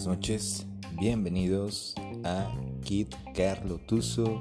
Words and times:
buenas 0.00 0.18
noches, 0.18 0.66
bienvenidos 0.98 1.94
a 2.24 2.50
Kit 2.82 3.14
Carlo 3.34 3.76
Tuso 3.86 4.40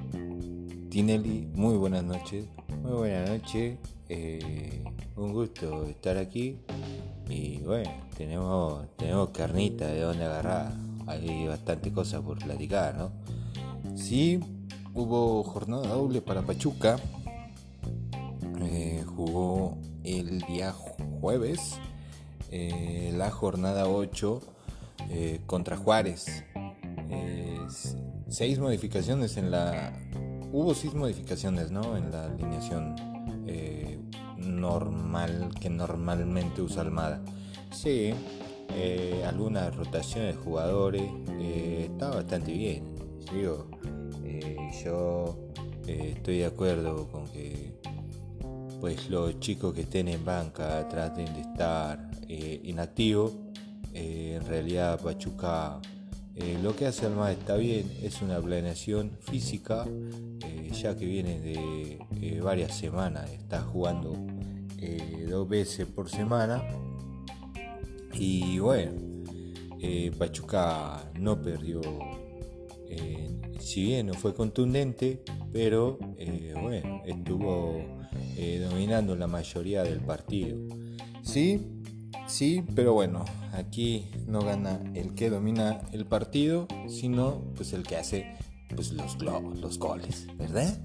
Tinelli, 0.89 1.49
muy 1.53 1.75
buenas 1.75 2.05
noches, 2.05 2.45
muy 2.81 2.93
buenas 2.93 3.29
noches, 3.29 3.77
eh, 4.07 4.81
un 5.17 5.33
gusto 5.33 5.83
estar 5.87 6.17
aquí. 6.17 6.55
Y 7.27 7.57
bueno, 7.57 7.91
tenemos, 8.15 8.87
tenemos 8.95 9.31
carnita 9.31 9.87
de 9.87 9.99
donde 9.99 10.23
agarrar, 10.23 10.71
hay 11.07 11.45
bastante 11.45 11.91
cosas 11.91 12.21
por 12.21 12.39
platicar, 12.39 12.95
¿no? 12.95 13.11
Sí, 13.97 14.39
hubo 14.93 15.43
jornada 15.43 15.89
doble 15.89 16.21
para 16.21 16.41
Pachuca, 16.41 16.95
eh, 18.61 19.03
jugó 19.05 19.77
el 20.05 20.39
día 20.39 20.73
jueves, 21.19 21.79
eh, 22.49 23.13
la 23.13 23.29
jornada 23.29 23.89
8 23.89 24.41
eh, 25.09 25.41
contra 25.45 25.77
Juárez. 25.77 26.43
seis 28.27 28.59
modificaciones 28.59 29.37
en 29.37 29.51
la. 29.51 29.93
Hubo 30.51 30.73
seis 30.73 30.93
modificaciones, 30.93 31.71
¿no? 31.71 31.97
En 31.97 32.11
la 32.11 32.25
alineación 32.25 32.95
normal 34.37 35.51
que 35.59 35.69
normalmente 35.69 36.61
usa 36.61 36.81
Almada. 36.81 37.21
Sí, 37.71 38.13
algunas 39.25 39.75
rotaciones 39.75 40.35
de 40.35 40.41
jugadores. 40.41 41.03
está 41.39 42.09
bastante 42.09 42.51
bien. 42.51 42.83
yo 44.83 45.37
estoy 45.87 46.39
de 46.39 46.45
acuerdo 46.45 47.07
con 47.07 47.27
que 47.27 47.79
pues 48.79 49.09
los 49.09 49.39
chicos 49.39 49.73
que 49.73 49.81
estén 49.81 50.07
en 50.07 50.23
banca 50.23 50.87
traten 50.87 51.33
de 51.33 51.41
estar 51.41 52.09
eh, 52.27 52.61
inactivos. 52.63 53.33
Eh, 53.93 54.37
en 54.39 54.47
realidad 54.47 54.99
Pachuca 55.01 55.79
eh, 56.35 56.57
lo 56.61 56.75
que 56.75 56.85
hace 56.87 57.05
Almada 57.05 57.31
está 57.31 57.55
bien, 57.55 57.91
es 58.01 58.21
una 58.21 58.39
planeación 58.39 59.17
física, 59.19 59.85
ya 60.71 60.95
que 60.95 61.05
viene 61.05 61.39
de 61.39 62.39
varias 62.41 62.77
semanas, 62.77 63.29
está 63.31 63.61
jugando 63.61 64.15
dos 65.29 65.49
veces 65.49 65.85
por 65.87 66.09
semana. 66.09 66.63
Y 68.13 68.59
bueno, 68.59 68.91
Pachuca 70.17 71.11
no 71.19 71.41
perdió, 71.41 71.81
si 73.59 73.83
bien 73.83 74.07
no 74.07 74.13
fue 74.13 74.33
contundente, 74.33 75.21
pero 75.51 75.97
bueno, 76.61 77.01
estuvo 77.05 77.99
eh, 78.37 78.65
dominando 78.69 79.17
la 79.17 79.27
mayoría 79.27 79.83
del 79.83 79.99
partido. 79.99 80.57
Sí, 81.21 81.78
sí, 82.27 82.63
pero 82.75 82.93
bueno, 82.93 83.25
aquí 83.53 84.05
no 84.27 84.41
gana 84.41 84.79
el 84.93 85.15
que 85.15 85.29
domina 85.29 85.81
el 85.91 86.05
partido, 86.05 86.67
sino 86.87 87.41
pues 87.55 87.73
el 87.73 87.83
que 87.83 87.97
hace 87.97 88.25
pues 88.75 88.91
los 88.91 89.17
los 89.21 89.79
goles, 89.79 90.27
¿verdad? 90.37 90.79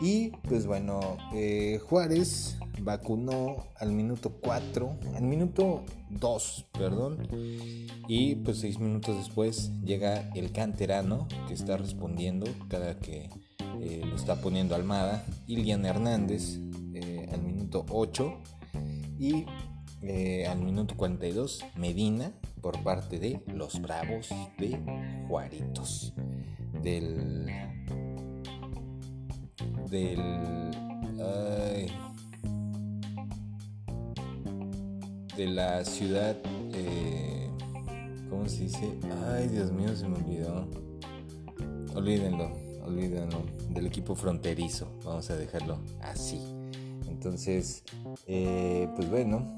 Y 0.00 0.30
pues 0.48 0.66
bueno, 0.66 1.18
eh, 1.34 1.78
Juárez 1.88 2.56
vacunó 2.80 3.66
al 3.78 3.92
minuto 3.92 4.32
4, 4.40 4.96
al 5.14 5.22
minuto 5.22 5.84
2, 6.08 6.66
perdón. 6.72 7.28
Y 8.08 8.36
pues 8.36 8.60
6 8.60 8.78
minutos 8.80 9.18
después 9.18 9.70
llega 9.84 10.30
el 10.34 10.52
canterano 10.52 11.28
que 11.46 11.54
está 11.54 11.76
respondiendo 11.76 12.46
cada 12.68 12.98
que 12.98 13.28
eh, 13.82 14.02
lo 14.04 14.16
está 14.16 14.40
poniendo 14.40 14.74
Almada. 14.74 15.24
Ilian 15.46 15.84
Hernández 15.84 16.58
al 17.30 17.42
minuto 17.42 17.84
8 17.90 18.38
y 19.18 19.44
eh, 20.02 20.46
al 20.46 20.60
minuto 20.60 20.96
42 20.96 21.64
Medina 21.76 22.32
por 22.60 22.82
parte 22.82 23.18
de 23.18 23.40
los 23.54 23.80
Bravos 23.80 24.28
de 24.58 24.78
Juaritos. 25.28 26.12
Del 26.82 27.46
del 29.90 30.18
de 35.36 35.46
la 35.46 35.84
ciudad 35.84 36.36
eh, 36.72 37.50
¿cómo 38.30 38.48
se 38.48 38.64
dice? 38.64 38.98
ay 39.34 39.48
Dios 39.48 39.70
mío 39.72 39.94
se 39.94 40.08
me 40.08 40.16
olvidó. 40.16 40.68
Olvídenlo 41.94 42.70
olvídenlo. 42.90 43.42
Del 43.70 43.86
equipo 43.86 44.14
fronterizo 44.14 44.88
vamos 45.04 45.30
a 45.30 45.36
dejarlo 45.36 45.78
así. 46.02 46.40
Entonces, 47.08 47.84
eh, 48.26 48.88
pues 48.96 49.08
bueno, 49.08 49.56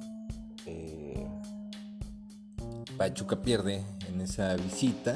eh, 0.66 1.26
Pachuca 2.96 3.40
pierde 3.42 3.82
en 4.08 4.20
esa 4.20 4.54
visita 4.56 5.14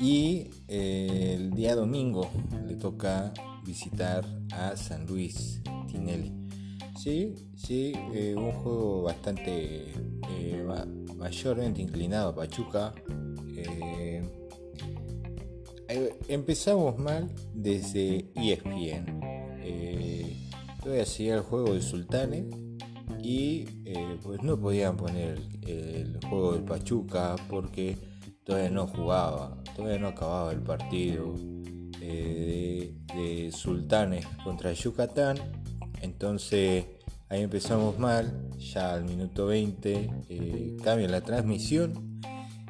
y 0.00 0.50
eh, 0.68 1.34
el 1.36 1.50
día 1.52 1.74
domingo 1.74 2.30
le 2.66 2.74
toca 2.74 3.32
visitar 3.64 4.24
a 4.52 4.76
San 4.76 5.06
Luis 5.06 5.62
Tinelli. 5.88 6.32
Sí, 6.98 7.34
sí, 7.56 7.92
un 8.36 8.52
juego 8.52 9.02
bastante 9.02 9.92
mayormente 11.16 11.82
inclinado 11.82 12.30
a 12.30 12.34
Pachuca. 12.34 12.94
empezamos 16.28 16.98
mal 16.98 17.30
desde 17.54 18.30
ESPN 18.34 19.26
todavía 20.82 21.04
seguía 21.04 21.34
el 21.34 21.40
juego 21.40 21.74
de 21.74 21.82
Sultanes 21.82 22.44
y 23.26 23.66
eh, 23.84 24.20
pues 24.22 24.40
no 24.44 24.56
podían 24.56 24.96
poner 24.96 25.42
el 25.66 26.16
juego 26.28 26.52
del 26.52 26.62
Pachuca 26.62 27.34
porque 27.48 27.98
todavía 28.44 28.70
no 28.70 28.86
jugaba, 28.86 29.64
todavía 29.74 29.98
no 29.98 30.06
acababa 30.08 30.52
el 30.52 30.60
partido 30.60 31.34
eh, 32.00 32.94
de, 33.16 33.50
Sultanes 33.50 34.24
contra 34.44 34.72
Yucatán. 34.72 35.38
Entonces 36.02 36.84
ahí 37.28 37.42
empezamos 37.42 37.98
mal, 37.98 38.48
ya 38.58 38.94
al 38.94 39.04
minuto 39.04 39.46
20 39.46 40.10
eh, 40.28 40.76
cambia 40.84 41.08
la 41.08 41.22
transmisión 41.22 42.20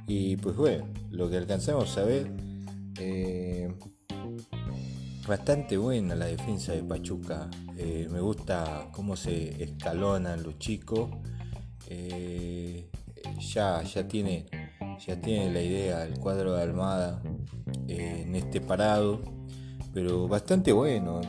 y 0.07 0.37
pues 0.37 0.57
bueno, 0.57 0.87
lo 1.11 1.29
que 1.29 1.37
alcanzamos 1.37 1.99
a 1.99 2.05
ver 2.05 2.31
bastante 5.27 5.77
buena 5.77 6.15
la 6.15 6.27
defensa 6.27 6.73
de 6.73 6.83
Pachuca. 6.83 7.51
Eh, 7.77 8.09
me 8.11 8.21
gusta 8.21 8.89
cómo 8.93 9.17
se 9.17 9.63
escalonan 9.63 10.43
los 10.43 10.59
chicos. 10.59 11.11
Eh, 11.89 12.89
ya, 13.39 13.83
ya, 13.83 14.07
tiene, 14.07 14.47
ya 15.05 15.21
tiene 15.21 15.53
la 15.53 15.61
idea 15.61 16.05
el 16.05 16.19
cuadro 16.19 16.55
de 16.55 16.63
Almada 16.63 17.21
eh, 17.89 18.25
en 18.27 18.37
este 18.37 18.61
parado. 18.61 19.21
Pero 19.93 20.29
bastante 20.29 20.73
bueno. 20.73 21.23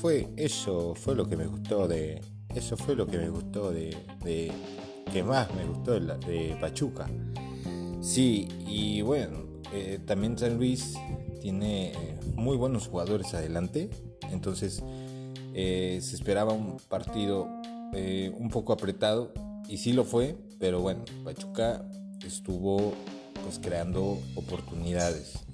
fue 0.00 0.28
eso 0.36 0.94
fue 0.94 1.14
lo 1.14 1.28
que 1.28 1.36
me 1.36 1.46
gustó 1.46 1.86
de. 1.86 2.20
Eso 2.54 2.76
fue 2.76 2.96
lo 2.96 3.06
que 3.06 3.18
me 3.18 3.28
gustó 3.28 3.70
de. 3.70 3.96
de 4.24 4.50
que 5.12 5.22
más 5.22 5.54
me 5.54 5.64
gustó 5.64 5.98
de, 5.98 6.18
de 6.26 6.56
Pachuca. 6.60 7.06
Sí, 8.00 8.48
y 8.66 9.02
bueno, 9.02 9.38
también 10.06 10.38
San 10.38 10.56
Luis 10.56 10.96
tiene 11.40 11.92
eh, 11.92 12.18
muy 12.34 12.56
buenos 12.56 12.88
jugadores 12.88 13.34
adelante, 13.34 13.90
entonces 14.30 14.82
eh, 15.54 15.98
se 16.02 16.16
esperaba 16.16 16.52
un 16.52 16.78
partido 16.88 17.48
eh, 17.94 18.32
un 18.36 18.50
poco 18.50 18.72
apretado 18.72 19.32
y 19.68 19.78
sí 19.78 19.92
lo 19.92 20.04
fue, 20.04 20.36
pero 20.58 20.80
bueno, 20.80 21.04
Pachuca 21.24 21.84
estuvo 22.24 22.94
pues 23.44 23.58
creando 23.58 24.18
oportunidades. 24.34 25.44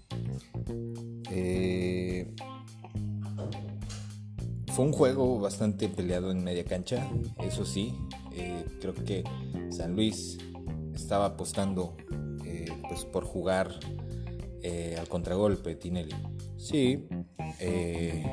fue 4.72 4.84
un 4.84 4.93
juego 4.93 5.39
bastante 5.39 5.89
peleado 5.89 6.33
en 6.33 6.43
media 6.43 6.65
cancha, 6.65 7.09
eso 7.39 7.65
sí, 7.65 7.95
creo 8.80 8.95
que 8.95 9.22
San 9.71 9.95
Luis 9.95 10.39
estaba 10.95 11.27
apostando 11.27 11.97
pues 12.89 13.04
por 13.04 13.25
jugar 13.25 13.78
eh, 14.66 14.97
al 14.99 15.07
contragolpe 15.09 15.75
Tinelli. 15.75 16.15
Sí, 16.57 17.07
eh, 17.61 18.25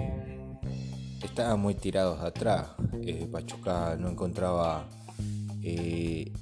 estaban 1.21 1.59
muy 1.59 1.75
tirados 1.75 2.21
atrás. 2.21 2.69
Eh, 3.01 3.27
Pachuca 3.29 3.97
no 3.99 4.09
encontraba 4.09 4.87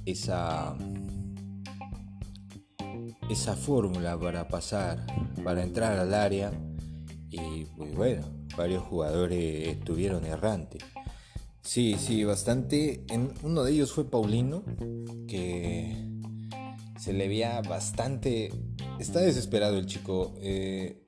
esa 0.06 0.76
esa 3.28 3.56
fórmula 3.56 4.16
para 4.18 4.46
pasar, 4.46 5.04
para 5.42 5.64
entrar 5.64 5.98
al 5.98 6.14
área 6.14 6.52
y 7.28 7.64
bueno, 7.94 8.22
varios 8.56 8.84
jugadores 8.84 9.68
estuvieron 9.68 10.24
errantes. 10.24 10.84
Sí, 11.62 11.96
sí, 11.98 12.22
bastante. 12.22 13.04
En, 13.08 13.32
uno 13.42 13.64
de 13.64 13.72
ellos 13.72 13.90
fue 13.90 14.08
Paulino, 14.08 14.62
que 15.26 15.96
se 16.96 17.12
le 17.12 17.26
veía 17.26 17.60
bastante 17.62 18.52
está 19.00 19.20
desesperado 19.20 19.78
el 19.78 19.86
chico. 19.86 20.34
Eh, 20.40 21.02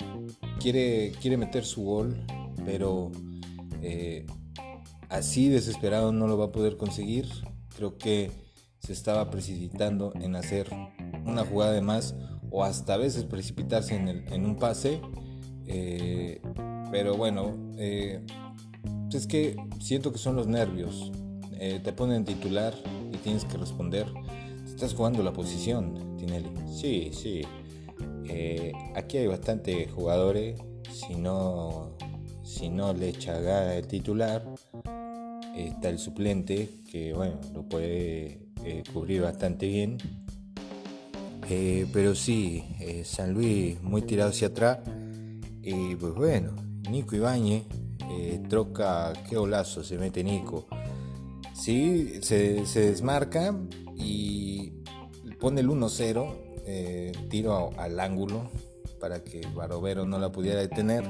quiere, 0.60 1.12
quiere 1.20 1.36
meter 1.36 1.64
su 1.64 1.82
gol, 1.82 2.16
pero 2.64 3.10
eh, 3.82 4.26
así 5.08 5.48
desesperado 5.48 6.12
no 6.12 6.26
lo 6.26 6.38
va 6.38 6.46
a 6.46 6.52
poder 6.52 6.76
conseguir. 6.76 7.28
Creo 7.76 7.98
que 7.98 8.30
se 8.78 8.92
estaba 8.92 9.30
precipitando 9.30 10.12
en 10.20 10.34
hacer 10.36 10.68
una 11.24 11.44
jugada 11.44 11.72
de 11.72 11.82
más 11.82 12.14
o 12.50 12.64
hasta 12.64 12.94
a 12.94 12.96
veces 12.96 13.24
precipitarse 13.24 13.94
en, 13.94 14.44
un 14.44 14.56
pase. 14.56 15.00
Eh, 15.66 16.40
pero 16.90 17.16
bueno, 17.16 17.54
eh, 17.78 18.24
es 19.12 19.26
que 19.26 19.56
siento 19.80 20.12
que 20.12 20.18
son 20.18 20.36
los 20.36 20.46
nervios. 20.46 21.12
Eh, 21.58 21.80
te 21.82 21.92
ponen 21.92 22.24
titular 22.24 22.74
y 23.12 23.16
tienes 23.18 23.44
que 23.44 23.56
responder. 23.56 24.06
Estás 24.66 24.94
jugando 24.94 25.22
la 25.22 25.32
posición, 25.32 26.16
Tinelli. 26.16 26.50
Sí, 26.66 27.10
sí. 27.12 27.42
Aquí 28.94 29.18
hay 29.18 29.26
bastante 29.26 29.88
jugadores. 29.88 30.60
Si 30.90 31.14
no, 31.14 31.96
si 32.42 32.68
no 32.68 32.92
le 32.92 33.08
echa 33.08 33.74
el 33.76 33.86
titular, 33.86 34.44
está 35.56 35.88
el 35.88 35.98
suplente 35.98 36.68
que 36.90 37.12
bueno, 37.12 37.40
lo 37.54 37.68
puede 37.68 38.40
cubrir 38.92 39.22
bastante 39.22 39.66
bien 39.66 39.98
eh, 41.48 41.86
pero 41.92 42.14
sí, 42.14 42.64
eh, 42.80 43.02
San 43.04 43.34
Luis 43.34 43.80
muy 43.82 44.02
tirado 44.02 44.30
hacia 44.30 44.48
atrás. 44.48 44.78
Y 45.62 45.94
pues 45.96 46.14
bueno, 46.14 46.54
Nico 46.90 47.16
Ibáñez 47.16 47.64
eh, 48.10 48.40
troca, 48.48 49.12
qué 49.28 49.36
golazo 49.36 49.82
se 49.84 49.98
mete 49.98 50.24
Nico. 50.24 50.66
Sí, 51.54 52.20
se, 52.22 52.64
desmarca 52.74 53.54
y 53.96 54.72
pone 55.38 55.60
el 55.60 55.68
1-0, 55.68 56.51
tiro 57.28 57.70
al 57.78 57.98
ángulo 58.00 58.50
para 59.00 59.22
que 59.24 59.46
Barovero 59.54 60.06
no 60.06 60.18
la 60.18 60.30
pudiera 60.30 60.60
detener. 60.60 61.04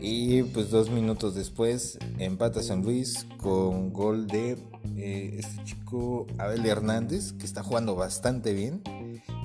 Y 0.00 0.42
pues 0.42 0.70
dos 0.70 0.90
minutos 0.90 1.34
después 1.34 1.98
empata 2.18 2.62
San 2.62 2.82
Luis 2.82 3.26
con 3.38 3.92
gol 3.92 4.26
de 4.26 4.58
este 4.96 5.64
chico 5.64 6.26
Abel 6.38 6.66
Hernández, 6.66 7.32
que 7.34 7.46
está 7.46 7.62
jugando 7.62 7.94
bastante 7.94 8.52
bien. 8.52 8.82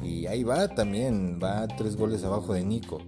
Y 0.04 0.28
ahí 0.28 0.44
va 0.44 0.68
también, 0.68 1.40
va 1.42 1.68
tres 1.68 1.96
goles 1.96 2.24
abajo 2.24 2.54
de 2.54 2.64
Nico. 2.64 3.00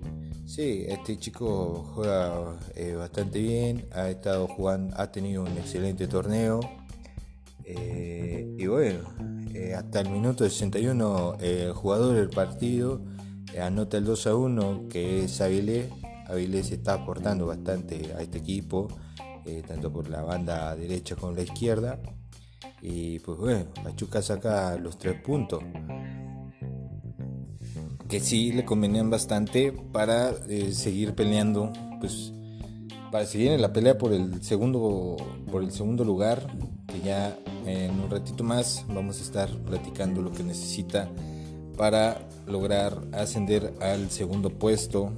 Sí, 0.46 0.86
este 0.88 1.18
chico 1.18 1.92
juega 1.94 2.58
eh, 2.76 2.96
bastante 2.96 3.40
bien, 3.40 3.88
ha 3.92 4.10
estado 4.10 4.48
jugando, 4.48 4.96
ha 4.98 5.12
tenido 5.12 5.44
un 5.44 5.58
excelente 5.58 6.08
torneo. 6.08 6.60
Eh, 7.66 8.56
y 8.58 8.66
bueno, 8.66 9.02
eh, 9.60 9.76
hasta 9.76 10.02
el 10.02 10.10
minuto 10.10 10.44
61 10.44 11.36
el 11.40 11.74
jugador 11.74 12.16
del 12.16 12.30
partido 12.30 13.02
anota 13.62 13.98
el 13.98 14.06
2 14.06 14.28
a 14.28 14.36
1 14.36 14.88
que 14.90 15.24
es 15.26 15.42
Avilés. 15.42 15.90
Avilés 16.28 16.72
está 16.72 16.94
aportando 16.94 17.48
bastante 17.48 18.14
a 18.16 18.22
este 18.22 18.38
equipo, 18.38 18.88
tanto 19.68 19.92
por 19.92 20.08
la 20.10 20.22
banda 20.22 20.76
derecha 20.76 21.16
como 21.16 21.32
la 21.32 21.42
izquierda. 21.42 22.00
Y 22.82 23.20
pues 23.20 23.38
bueno, 23.40 23.66
Pachuca 23.84 24.22
saca 24.22 24.78
los 24.78 24.98
tres 25.00 25.20
puntos 25.22 25.64
que 28.10 28.20
sí 28.20 28.52
le 28.52 28.66
convenían 28.66 29.10
bastante 29.10 29.72
para 29.72 30.32
eh, 30.50 30.74
seguir 30.74 31.14
peleando, 31.14 31.72
pues 32.00 32.34
para 33.12 33.26
seguir 33.26 33.52
en 33.52 33.62
la 33.62 33.72
pelea 33.72 33.98
por 33.98 34.12
el 34.14 34.42
segundo 34.42 35.16
por 35.52 35.64
el 35.64 35.72
segundo 35.72 36.04
lugar, 36.04 36.48
ya 37.02 37.38
en 37.66 38.00
un 38.00 38.10
ratito 38.10 38.44
más 38.44 38.86
vamos 38.88 39.20
a 39.20 39.24
estar 39.24 39.50
platicando 39.50 40.22
lo 40.22 40.32
que 40.32 40.44
necesita 40.44 41.10
para 41.78 42.28
lograr 42.48 43.02
ascender 43.14 43.74
al 43.82 44.10
segundo 44.12 44.50
puesto 44.50 45.14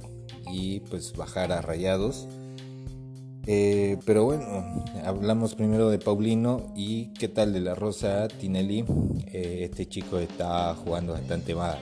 y 0.50 0.80
pues 0.80 1.12
bajar 1.14 1.52
a 1.52 1.60
Rayados. 1.60 2.28
Eh, 3.46 3.98
pero 4.06 4.24
bueno, 4.24 4.84
hablamos 5.04 5.54
primero 5.56 5.90
de 5.90 5.98
Paulino 5.98 6.72
y 6.76 7.12
qué 7.14 7.28
tal 7.28 7.52
de 7.52 7.60
la 7.60 7.74
Rosa 7.74 8.28
Tinelli. 8.28 8.84
Eh, 9.26 9.68
este 9.70 9.86
chico 9.86 10.18
está 10.18 10.74
jugando 10.74 11.14
bastante 11.14 11.54
mal 11.54 11.78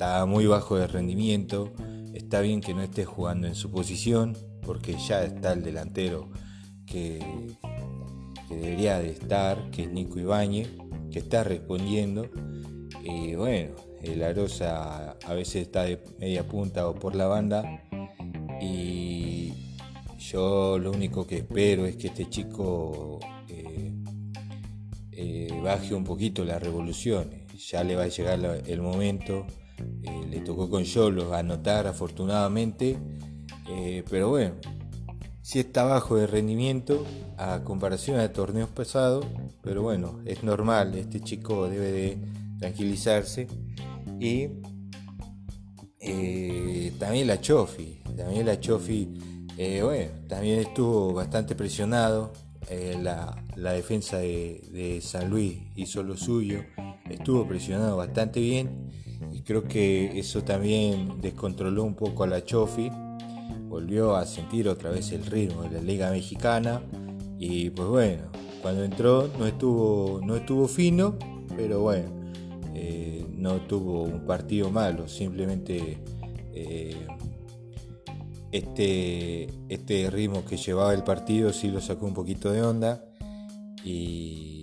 está 0.00 0.24
muy 0.24 0.46
bajo 0.46 0.78
de 0.78 0.86
rendimiento, 0.86 1.74
está 2.14 2.40
bien 2.40 2.62
que 2.62 2.72
no 2.72 2.80
esté 2.80 3.04
jugando 3.04 3.46
en 3.46 3.54
su 3.54 3.70
posición, 3.70 4.34
porque 4.62 4.96
ya 4.96 5.22
está 5.22 5.52
el 5.52 5.62
delantero 5.62 6.30
que, 6.86 7.18
debería 8.56 8.98
de 8.98 9.10
estar, 9.10 9.70
que 9.70 9.82
es 9.84 9.90
Nico 9.90 10.18
Ibáñez, 10.18 10.68
que 11.10 11.20
está 11.20 11.44
respondiendo. 11.44 12.28
Y 13.02 13.34
bueno, 13.34 13.74
el 14.02 14.22
Arosa 14.22 15.12
a 15.12 15.34
veces 15.34 15.62
está 15.62 15.84
de 15.84 16.02
media 16.18 16.46
punta 16.46 16.88
o 16.88 16.94
por 16.94 17.14
la 17.14 17.26
banda. 17.26 17.82
Y 18.60 19.52
yo 20.18 20.78
lo 20.78 20.92
único 20.92 21.26
que 21.26 21.38
espero 21.38 21.86
es 21.86 21.96
que 21.96 22.08
este 22.08 22.28
chico 22.28 23.18
eh, 23.48 23.92
eh, 25.12 25.60
baje 25.62 25.94
un 25.94 26.04
poquito 26.04 26.44
las 26.44 26.62
revoluciones. 26.62 27.46
Ya 27.70 27.84
le 27.84 27.96
va 27.96 28.04
a 28.04 28.08
llegar 28.08 28.62
el 28.66 28.82
momento 28.82 29.46
eh, 30.02 30.26
le 30.28 30.40
tocó 30.40 30.68
con 30.68 30.84
Yolo 30.84 31.34
anotar 31.34 31.86
afortunadamente, 31.86 32.98
eh, 33.68 34.04
pero 34.08 34.30
bueno, 34.30 34.54
si 35.50 35.58
está 35.58 35.82
bajo 35.82 36.14
de 36.14 36.28
rendimiento 36.28 37.04
a 37.36 37.64
comparación 37.64 38.18
de 38.18 38.28
torneos 38.28 38.68
pasados, 38.70 39.26
pero 39.62 39.82
bueno, 39.82 40.20
es 40.24 40.44
normal, 40.44 40.94
este 40.94 41.20
chico 41.20 41.68
debe 41.68 41.90
de 41.90 42.18
tranquilizarse. 42.60 43.48
Y 44.20 44.46
eh, 45.98 46.92
también 47.00 47.26
la 47.26 47.40
Chofi, 47.40 48.00
también 48.16 48.46
la 48.46 48.60
Chofi, 48.60 49.08
bueno, 49.82 50.12
también 50.28 50.60
estuvo 50.60 51.14
bastante 51.14 51.56
presionado, 51.56 52.32
la, 53.02 53.34
defensa 53.72 54.18
de, 54.18 54.62
de 54.70 55.00
San 55.00 55.30
Luis 55.30 55.58
hizo 55.74 56.04
lo 56.04 56.16
suyo, 56.16 56.60
estuvo 57.10 57.48
presionado 57.48 57.96
bastante 57.96 58.38
bien 58.38 58.88
y 59.32 59.42
creo 59.42 59.64
que 59.64 60.16
eso 60.16 60.44
también 60.44 61.20
descontroló 61.20 61.82
un 61.82 61.96
poco 61.96 62.22
a 62.22 62.28
la 62.28 62.44
Chofi, 62.44 62.88
volvió 63.70 64.16
a 64.16 64.26
sentir 64.26 64.68
otra 64.68 64.90
vez 64.90 65.12
el 65.12 65.24
ritmo 65.24 65.62
de 65.62 65.70
la 65.70 65.80
Liga 65.80 66.10
Mexicana 66.10 66.82
y 67.38 67.70
pues 67.70 67.88
bueno, 67.88 68.24
cuando 68.60 68.84
entró 68.84 69.30
no 69.38 69.46
estuvo, 69.46 70.20
no 70.22 70.34
estuvo 70.34 70.66
fino, 70.66 71.16
pero 71.56 71.80
bueno, 71.80 72.10
eh, 72.74 73.24
no 73.30 73.62
tuvo 73.62 74.02
un 74.02 74.26
partido 74.26 74.70
malo, 74.70 75.08
simplemente 75.08 76.02
eh, 76.52 77.06
este, 78.50 79.48
este 79.68 80.10
ritmo 80.10 80.44
que 80.44 80.56
llevaba 80.56 80.92
el 80.92 81.04
partido 81.04 81.52
sí 81.52 81.68
lo 81.68 81.80
sacó 81.80 82.06
un 82.06 82.14
poquito 82.14 82.50
de 82.50 82.62
onda 82.62 83.04
y 83.84 84.60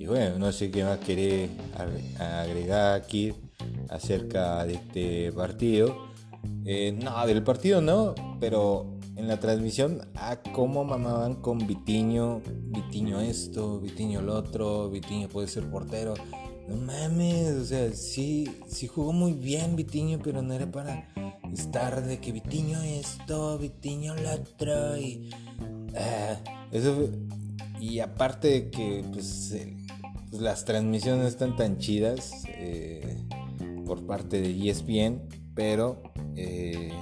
y 0.00 0.06
bueno, 0.06 0.38
no 0.38 0.50
sé 0.50 0.70
qué 0.70 0.82
más 0.82 0.98
querés 0.98 1.50
agregar 2.18 2.94
aquí 2.94 3.34
acerca 3.90 4.64
de 4.64 4.72
este 4.72 5.30
partido. 5.30 6.09
Eh, 6.64 6.92
no, 6.92 7.26
del 7.26 7.42
partido 7.42 7.80
no, 7.80 8.14
pero 8.38 8.98
en 9.16 9.28
la 9.28 9.38
transmisión, 9.38 10.02
a 10.14 10.32
ah, 10.32 10.42
cómo 10.54 10.84
mamaban 10.84 11.36
con 11.36 11.66
Vitiño, 11.66 12.40
Vitiño 12.44 13.20
esto, 13.20 13.80
Vitiño 13.80 14.22
lo 14.22 14.34
otro, 14.34 14.90
Vitiño 14.90 15.28
puede 15.28 15.48
ser 15.48 15.68
portero. 15.70 16.14
No 16.68 16.76
mames, 16.76 17.52
o 17.56 17.64
sea, 17.64 17.92
sí, 17.92 18.60
sí 18.68 18.86
jugó 18.86 19.12
muy 19.12 19.32
bien 19.32 19.76
Vitiño, 19.76 20.20
pero 20.22 20.40
no 20.42 20.54
era 20.54 20.70
para 20.70 21.08
estar 21.52 22.04
de 22.04 22.20
que 22.20 22.32
Vitiño 22.32 22.80
esto, 22.82 23.58
Vitiño 23.58 24.14
lo 24.14 24.32
otro 24.32 24.96
y... 24.96 25.30
Ah, 25.96 26.38
eso 26.70 27.08
y 27.80 27.98
aparte 28.00 28.48
de 28.48 28.70
que 28.70 29.04
pues 29.12 29.54
pues, 30.30 30.40
las 30.40 30.64
transmisiones 30.64 31.26
están 31.26 31.56
tan 31.56 31.78
chidas 31.78 32.44
eh, 32.46 33.16
por 33.84 34.06
parte 34.06 34.40
de 34.40 34.70
ESPN, 34.70 35.22
pero 35.54 36.02
eh, 36.36 36.92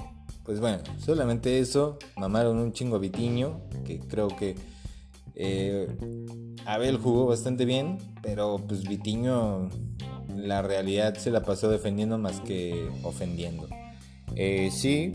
pues 0.44 0.60
bueno, 0.60 0.78
solamente 0.98 1.58
eso, 1.58 1.98
mamaron 2.16 2.58
un 2.58 2.72
chingo 2.72 2.96
a 2.96 2.98
Vitiño, 2.98 3.60
que 3.84 4.00
creo 4.00 4.28
que 4.28 4.56
eh, 5.34 5.88
Abel 6.66 6.98
jugó 6.98 7.26
bastante 7.26 7.64
bien, 7.64 7.98
pero 8.22 8.56
pues 8.66 8.82
Vitiño 8.88 9.68
la 10.36 10.62
realidad 10.62 11.16
se 11.16 11.30
la 11.30 11.42
pasó 11.42 11.68
defendiendo 11.70 12.18
más 12.18 12.40
que 12.40 12.88
ofendiendo. 13.02 13.68
sí, 14.70 15.12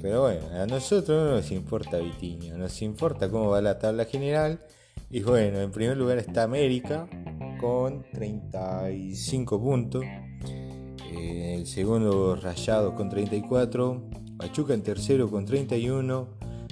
pero 0.00 0.22
bueno, 0.22 0.46
a 0.54 0.66
nosotros 0.66 1.28
no 1.28 1.36
nos 1.36 1.50
importa 1.50 1.98
Vitiño, 1.98 2.56
nos 2.56 2.80
importa 2.82 3.30
cómo 3.30 3.50
va 3.50 3.60
la 3.60 3.78
tabla 3.78 4.04
general 4.06 4.60
y 5.10 5.20
bueno, 5.22 5.60
en 5.60 5.70
primer 5.70 5.96
lugar 5.96 6.16
está 6.18 6.44
América 6.44 7.06
con 7.60 8.02
35 8.12 9.60
puntos. 9.60 10.04
Eh, 11.12 11.54
el 11.58 11.66
segundo 11.66 12.36
Rayado 12.36 12.94
con 12.94 13.08
34. 13.08 14.02
Pachuca 14.36 14.74
en 14.74 14.82
tercero 14.82 15.30
con 15.30 15.44
31. 15.44 16.28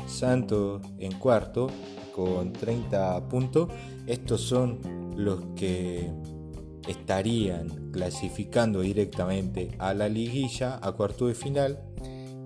Santos 0.07 0.83
en 0.99 1.13
cuarto 1.13 1.69
con 2.15 2.53
30 2.53 3.29
puntos. 3.29 3.69
Estos 4.07 4.41
son 4.41 4.81
los 5.17 5.41
que 5.55 6.11
estarían 6.89 7.91
clasificando 7.93 8.81
directamente 8.81 9.77
a 9.79 9.95
la 9.95 10.09
liguilla, 10.09 10.81
a 10.83 10.93
cuarto 10.93 11.29
de 11.29 11.35
final. 11.35 11.79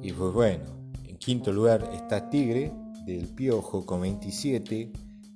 Y 0.02 0.12
pues 0.12 0.32
bueno, 0.32 0.64
en 1.04 1.16
quinto 1.16 1.52
lugar 1.52 1.90
está 1.94 2.28
Tigre 2.28 2.72
del 3.06 3.28
Piojo 3.28 3.86
con 3.86 4.02
27 4.02 4.92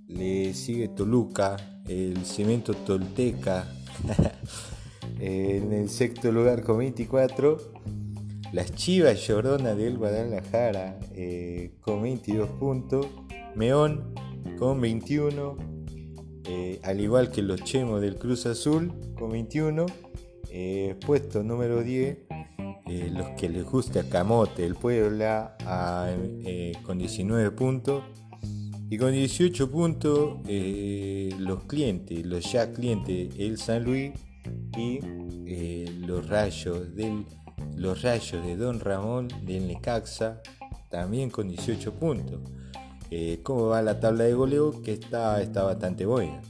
le 0.09 0.55
sigue 0.55 0.89
Toluca, 0.89 1.57
el 1.87 2.25
cemento 2.25 2.73
tolteca 2.73 3.67
en 5.21 5.73
el 5.73 5.89
sexto 5.89 6.31
lugar 6.33 6.63
con 6.63 6.79
24. 6.79 7.59
Las 8.53 8.75
Chivas 8.75 9.27
Llorona 9.27 9.75
del 9.75 9.99
Guadalajara 9.99 10.99
eh, 11.15 11.73
con 11.81 12.03
22 12.03 12.49
puntos. 12.51 13.07
Meón 13.55 14.15
con 14.59 14.81
21. 14.81 15.57
Eh, 16.45 16.81
al 16.83 17.01
igual 17.01 17.31
que 17.31 17.43
los 17.43 17.63
Chemos 17.65 18.01
del 18.01 18.17
Cruz 18.17 18.47
Azul 18.47 18.93
con 19.19 19.31
21. 19.31 19.87
Eh, 20.51 20.97
puesto 21.05 21.43
número 21.43 21.83
10. 21.83 22.19
los 23.13 23.29
que 23.37 23.51
les 23.51 23.65
gusta 23.65 24.09
Camote, 24.09 24.65
el 24.65 24.75
Puebla, 24.75 25.57
con 26.85 26.99
19 26.99 27.51
puntos. 27.51 28.03
Y 28.91 28.97
con 28.97 29.13
18 29.13 29.71
puntos, 29.71 30.39
los 31.39 31.65
clientes, 31.65 32.25
los 32.25 32.51
ya 32.51 32.73
clientes, 32.73 33.35
el 33.39 33.59
San 33.59 33.85
Luis 33.85 34.13
y 34.77 35.87
los 36.07 36.29
rayos 36.29 36.95
del 36.95 37.25
los 37.79 38.03
rayos 38.03 38.45
de 38.45 38.57
Don 38.57 38.81
Ramón 38.81 39.29
del 39.45 39.69
Necaxa, 39.69 40.43
también 40.91 41.31
con 41.31 41.49
18 41.49 41.95
puntos. 41.95 42.41
Eh, 43.11 43.41
¿Cómo 43.43 43.67
va 43.67 43.83
la 43.83 44.01
tabla 44.01 44.25
de 44.25 44.35
goleo? 44.35 44.83
Que 44.83 44.93
está, 44.93 45.41
está 45.41 45.63
bastante 45.63 46.05
buena. 46.05 46.41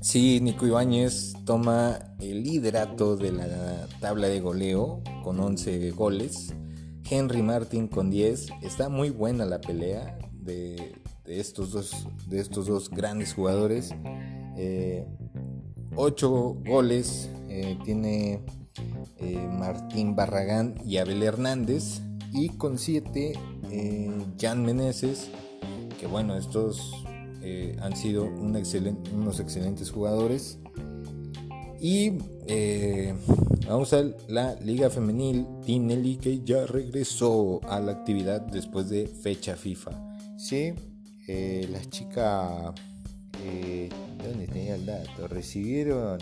Sí, 0.00 0.40
Nico 0.40 0.66
Ibáñez 0.66 1.34
toma 1.44 1.98
el 2.20 2.42
liderato 2.42 3.16
de 3.16 3.32
la 3.32 3.86
tabla 4.00 4.28
de 4.28 4.40
goleo 4.40 5.02
con 5.22 5.38
11 5.38 5.90
goles. 5.90 6.54
Henry 7.08 7.42
Martin 7.42 7.88
con 7.88 8.10
10. 8.10 8.48
Está 8.62 8.88
muy 8.88 9.10
buena 9.10 9.44
la 9.44 9.60
pelea 9.60 10.18
de, 10.32 11.00
estos, 11.26 11.72
dos, 11.72 12.08
de 12.26 12.40
estos 12.40 12.66
dos 12.66 12.88
grandes 12.88 13.34
jugadores. 13.34 13.94
8 15.96 16.56
eh, 16.64 16.70
goles 16.70 17.30
eh, 17.48 17.78
tiene 17.84 18.40
eh, 19.18 19.48
Martín 19.48 20.16
Barragán 20.16 20.74
y 20.84 20.96
Abel 20.96 21.22
Hernández. 21.22 22.00
Y 22.32 22.48
con 22.50 22.78
7, 22.78 23.34
eh, 23.70 24.10
Jan 24.40 24.64
Meneses, 24.64 25.28
que 26.00 26.06
bueno, 26.06 26.36
estos 26.36 27.04
eh, 27.42 27.76
han 27.80 27.94
sido 27.94 28.24
unos 28.24 29.38
excelentes 29.38 29.90
jugadores. 29.90 30.58
Y 31.78 32.12
vamos 33.66 33.92
a 33.92 34.04
la 34.28 34.54
Liga 34.54 34.88
Femenil 34.88 35.46
Tinelli, 35.64 36.16
que 36.16 36.42
ya 36.42 36.64
regresó 36.64 37.60
a 37.68 37.80
la 37.80 37.92
actividad 37.92 38.40
después 38.40 38.88
de 38.88 39.06
fecha 39.08 39.56
FIFA. 39.56 39.90
Sí, 40.38 40.72
las 41.68 41.90
chicas 41.90 42.72
¿Dónde 44.22 44.46
tenía 44.46 44.76
el 44.76 44.86
dato? 44.86 45.26
Recibieron 45.26 46.18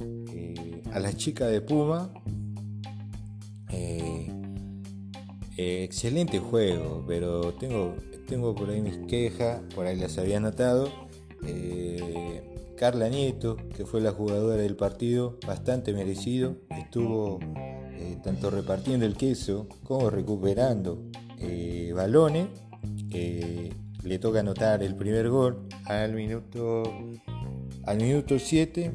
eh, 0.00 0.82
a 0.92 0.98
las 0.98 1.16
chicas 1.16 1.50
de 1.50 1.60
Puma. 1.60 2.12
Eh, 3.70 4.30
eh, 5.56 5.84
excelente 5.84 6.38
juego, 6.38 7.04
pero 7.06 7.52
tengo, 7.54 7.96
tengo 8.26 8.54
por 8.54 8.70
ahí 8.70 8.80
mis 8.80 8.98
quejas, 9.06 9.60
por 9.74 9.86
ahí 9.86 9.98
las 9.98 10.16
había 10.18 10.38
anotado. 10.38 10.88
Carla 12.76 13.08
Nieto, 13.08 13.56
que 13.76 13.84
fue 13.84 14.00
la 14.00 14.12
jugadora 14.12 14.56
del 14.56 14.76
partido, 14.76 15.38
bastante 15.46 15.92
merecido, 15.92 16.56
estuvo 16.70 17.38
tanto 18.22 18.50
repartiendo 18.50 19.06
el 19.06 19.16
queso 19.16 19.68
como 19.84 20.10
recuperando 20.10 21.02
balones 21.94 22.48
le 24.04 24.18
toca 24.18 24.40
anotar 24.40 24.82
el 24.82 24.94
primer 24.96 25.30
gol 25.30 25.66
al 25.86 26.12
minuto 26.12 26.82
al 27.86 27.98
minuto 27.98 28.38
7 28.38 28.92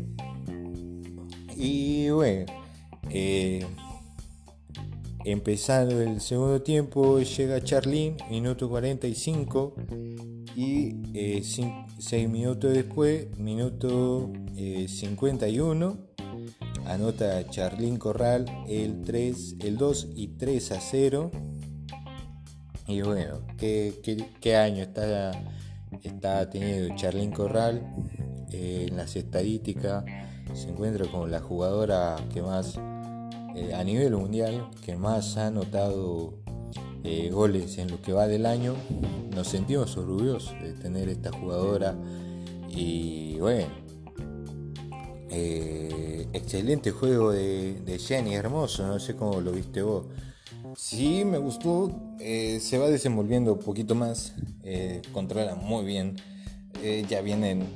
y 1.55 2.09
bueno 2.09 2.45
eh, 3.09 3.65
empezando 5.25 6.01
el 6.01 6.21
segundo 6.21 6.61
tiempo 6.61 7.19
llega 7.19 7.63
Charlín 7.63 8.17
minuto 8.29 8.69
45 8.69 9.75
y 10.55 10.95
6 11.13 11.59
eh, 12.11 12.27
minutos 12.27 12.73
después 12.73 13.37
minuto 13.37 14.31
51 14.55 15.97
eh, 16.17 16.25
anota 16.85 17.47
Charlín 17.49 17.97
Corral 17.97 18.45
el 18.67 19.01
3 19.01 19.55
el 19.59 19.77
2 19.77 20.07
y 20.15 20.27
3 20.29 20.71
a 20.71 20.79
0 20.81 21.31
y 22.89 23.03
bueno, 23.03 23.41
¿qué, 23.55 24.55
año 24.57 24.81
está, 24.81 25.31
está 26.01 26.49
teniendo 26.49 26.95
Charlene 26.95 27.31
Corral? 27.31 27.83
Eh, 28.51 28.87
en 28.89 28.97
las 28.97 29.15
estadísticas 29.15 30.03
se 30.53 30.69
encuentra 30.69 31.05
como 31.07 31.27
la 31.27 31.39
jugadora 31.39 32.15
que 32.33 32.41
más, 32.41 32.79
eh, 33.55 33.73
a 33.73 33.83
nivel 33.83 34.15
mundial, 34.15 34.69
que 34.83 34.95
más 34.95 35.37
ha 35.37 35.47
anotado 35.47 36.33
eh, 37.03 37.29
goles 37.31 37.77
en 37.77 37.91
lo 37.91 38.01
que 38.01 38.13
va 38.13 38.27
del 38.27 38.45
año. 38.45 38.75
Nos 39.35 39.47
sentimos 39.47 39.95
orgullosos 39.97 40.53
de 40.61 40.73
tener 40.73 41.09
esta 41.09 41.31
jugadora. 41.31 41.95
Y 42.69 43.37
bueno, 43.39 43.67
excelente 46.33 46.91
juego 46.91 47.31
de, 47.31 47.81
de 47.81 47.99
Jenny, 47.99 48.35
hermoso, 48.35 48.85
no 48.87 48.99
sé 48.99 49.15
cómo 49.15 49.41
lo 49.41 49.51
viste 49.51 49.81
vos. 49.81 50.05
Sí, 50.75 51.25
me 51.25 51.37
gustó. 51.37 51.91
Eh, 52.19 52.59
se 52.61 52.77
va 52.77 52.87
desenvolviendo 52.87 53.53
un 53.53 53.59
poquito 53.59 53.95
más. 53.95 54.33
Eh, 54.63 55.01
controla 55.11 55.55
muy 55.55 55.85
bien. 55.85 56.15
Eh, 56.83 57.05
ya 57.09 57.21
vienen 57.21 57.67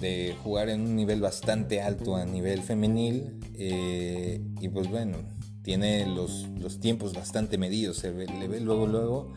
de 0.00 0.34
jugar 0.42 0.68
en 0.68 0.80
un 0.82 0.96
nivel 0.96 1.20
bastante 1.20 1.82
alto 1.82 2.16
a 2.16 2.24
nivel 2.24 2.62
femenil. 2.62 3.38
y 3.56 4.68
pues 4.68 4.88
bueno, 4.88 5.18
tiene 5.62 6.06
los, 6.06 6.48
tiempos 6.80 7.14
bastante 7.14 7.58
medidos. 7.58 7.98
Se 7.98 8.12
le 8.12 8.48
ve 8.48 8.60
luego, 8.60 8.86
luego. 8.86 9.32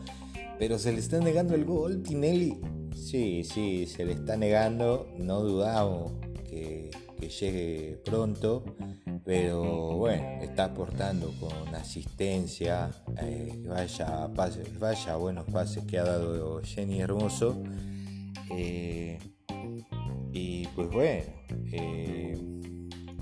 Pero 0.58 0.78
se 0.78 0.92
le 0.92 1.00
está 1.00 1.18
negando 1.18 1.54
el 1.54 1.64
gol, 1.64 2.02
Tinelli. 2.02 2.58
Sí, 2.94 3.42
sí, 3.44 3.86
se 3.86 4.04
le 4.04 4.12
está 4.12 4.36
negando. 4.36 5.08
No 5.18 5.40
dudamos 5.40 6.12
que, 6.48 6.90
que 7.18 7.28
llegue 7.28 8.00
pronto 8.04 8.64
pero 9.24 9.96
bueno, 9.96 10.42
está 10.42 10.64
aportando 10.64 11.32
con 11.40 11.74
asistencia, 11.74 12.90
eh, 13.22 13.64
vaya, 13.66 14.28
pases, 14.34 14.78
vaya 14.78 15.16
buenos 15.16 15.46
pases 15.46 15.84
que 15.84 15.98
ha 15.98 16.04
dado 16.04 16.60
Jenny 16.62 17.00
Hermoso. 17.00 17.56
Eh, 18.50 19.18
y 20.32 20.66
pues 20.68 20.90
bueno, 20.90 21.24
eh, 21.72 22.38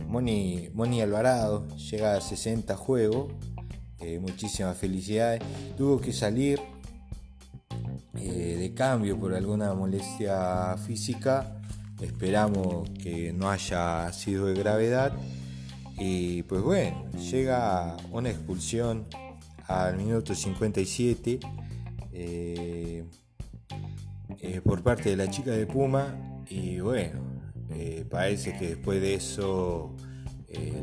Moni, 0.06 1.00
Alvarado 1.00 1.68
llega 1.76 2.16
a 2.16 2.20
60 2.20 2.76
juegos, 2.76 3.32
muchísimas 4.20 4.76
felicidades. 4.76 5.42
Tuvo 5.76 6.00
que 6.00 6.12
salir 6.12 6.60
de 8.14 8.72
cambio 8.74 9.18
por 9.18 9.34
alguna 9.34 9.74
molestia 9.74 10.76
física. 10.86 11.60
Esperamos 12.00 12.90
que 12.90 13.32
no 13.32 13.48
haya 13.48 14.12
sido 14.12 14.46
de 14.46 14.54
gravedad. 14.54 15.12
Y 15.98 16.42
pues 16.44 16.62
bueno, 16.62 17.08
llega 17.12 17.96
una 18.10 18.30
expulsión 18.30 19.06
al 19.68 19.96
minuto 19.96 20.34
57 20.34 21.38
eh, 22.12 23.04
eh, 24.40 24.60
por 24.62 24.82
parte 24.82 25.10
de 25.10 25.16
la 25.16 25.30
chica 25.30 25.50
de 25.50 25.66
Puma. 25.66 26.42
Y 26.48 26.80
bueno, 26.80 27.20
eh, 27.70 28.04
parece 28.08 28.56
que 28.56 28.68
después 28.68 29.00
de 29.00 29.14
eso 29.14 29.94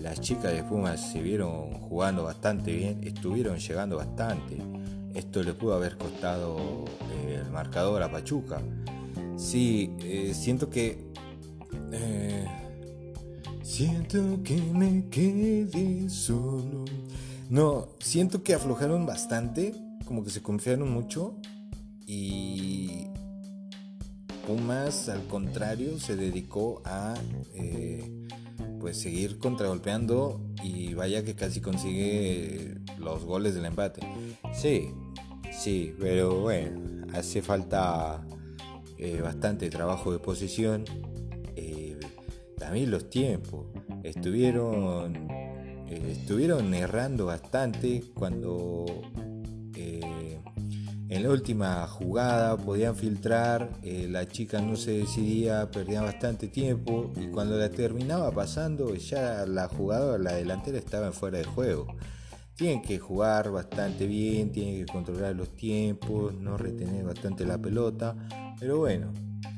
las 0.02 0.20
chicas 0.20 0.52
de 0.52 0.64
Puma 0.64 0.98
se 0.98 1.22
vieron 1.22 1.74
jugando 1.74 2.24
bastante 2.24 2.74
bien, 2.74 3.04
estuvieron 3.04 3.60
llegando 3.60 3.98
bastante. 3.98 4.58
Esto 5.14 5.44
le 5.44 5.54
pudo 5.54 5.76
haber 5.76 5.96
costado 5.96 6.86
el 7.28 7.52
marcador 7.52 8.02
a 8.02 8.12
Pachuca. 8.12 8.62
Sí, 9.38 9.92
siento 10.34 10.72
que 10.72 10.98
Siento 13.70 14.42
que 14.44 14.60
me 14.74 15.08
quedé 15.10 16.10
solo. 16.10 16.86
No, 17.52 17.90
siento 18.00 18.42
que 18.42 18.56
aflojaron 18.56 19.06
bastante, 19.06 19.76
como 20.06 20.24
que 20.24 20.32
se 20.32 20.42
confiaron 20.42 20.92
mucho 20.92 21.38
y 22.08 23.09
Pumas 24.50 25.10
al 25.10 25.28
contrario 25.28 26.00
se 26.00 26.16
dedicó 26.16 26.82
a 26.84 27.14
eh, 27.54 28.26
pues 28.80 29.00
seguir 29.00 29.38
contragolpeando 29.38 30.42
y 30.64 30.96
vaya 30.96 31.24
que 31.24 31.36
casi 31.36 31.62
consigue 31.62 32.80
los 32.98 33.26
goles 33.26 33.54
del 33.54 33.66
empate. 33.66 34.02
Sí, 34.52 34.90
sí, 35.52 35.94
pero 36.00 36.40
bueno, 36.40 37.06
hace 37.14 37.44
falta 37.44 38.26
eh, 38.98 39.22
bastante 39.22 39.70
trabajo 39.70 40.12
de 40.12 40.18
posición 40.18 40.84
también 42.60 42.92
los 42.92 43.10
tiempos. 43.10 43.66
Estuvieron, 44.04 45.28
eh, 45.32 46.18
estuvieron 46.20 46.72
errando 46.74 47.26
bastante 47.26 48.04
cuando 48.14 48.86
eh, 48.88 49.29
en 51.10 51.24
la 51.24 51.30
última 51.30 51.88
jugada 51.88 52.56
podían 52.56 52.96
filtrar, 52.96 53.72
eh, 53.82 54.08
la 54.08 54.28
chica 54.28 54.62
no 54.62 54.76
se 54.76 54.92
decidía, 54.92 55.72
perdía 55.72 56.04
bastante 56.04 56.48
tiempo 56.48 57.12
y 57.20 57.30
cuando 57.30 57.58
la 57.58 57.70
terminaba 57.70 58.30
pasando 58.32 58.94
ya 58.94 59.44
la 59.48 59.68
jugadora, 59.68 60.20
la 60.20 60.34
delantera 60.34 60.78
estaba 60.78 61.12
fuera 61.12 61.40
de 61.40 61.46
juego. 61.46 61.88
Tienen 62.56 62.84
que 62.84 63.00
jugar 63.00 63.50
bastante 63.50 64.06
bien, 64.06 64.52
tienen 64.52 64.86
que 64.86 64.92
controlar 64.92 65.36
los 65.36 65.56
tiempos, 65.56 66.36
no 66.36 66.58
retener 66.58 67.04
bastante 67.04 67.44
la 67.44 67.58
pelota, 67.58 68.16
pero 68.60 68.78
bueno, 68.78 69.12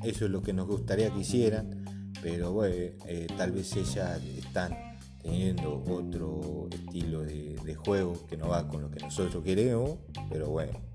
eso 0.05 0.25
es 0.25 0.31
lo 0.31 0.41
que 0.41 0.53
nos 0.53 0.67
gustaría 0.67 1.11
que 1.11 1.19
hicieran, 1.19 2.13
pero 2.21 2.53
bueno, 2.53 2.75
eh, 3.07 3.27
tal 3.35 3.51
vez 3.51 3.75
ellas 3.75 4.21
están 4.37 4.77
teniendo 5.21 5.83
otro 5.85 6.69
estilo 6.71 7.23
de, 7.23 7.57
de 7.65 7.75
juego 7.75 8.13
que 8.29 8.37
no 8.37 8.47
va 8.47 8.69
con 8.69 8.83
lo 8.83 8.89
que 8.89 9.01
nosotros 9.01 9.43
queremos, 9.43 9.97
pero 10.29 10.49
bueno, 10.49 10.90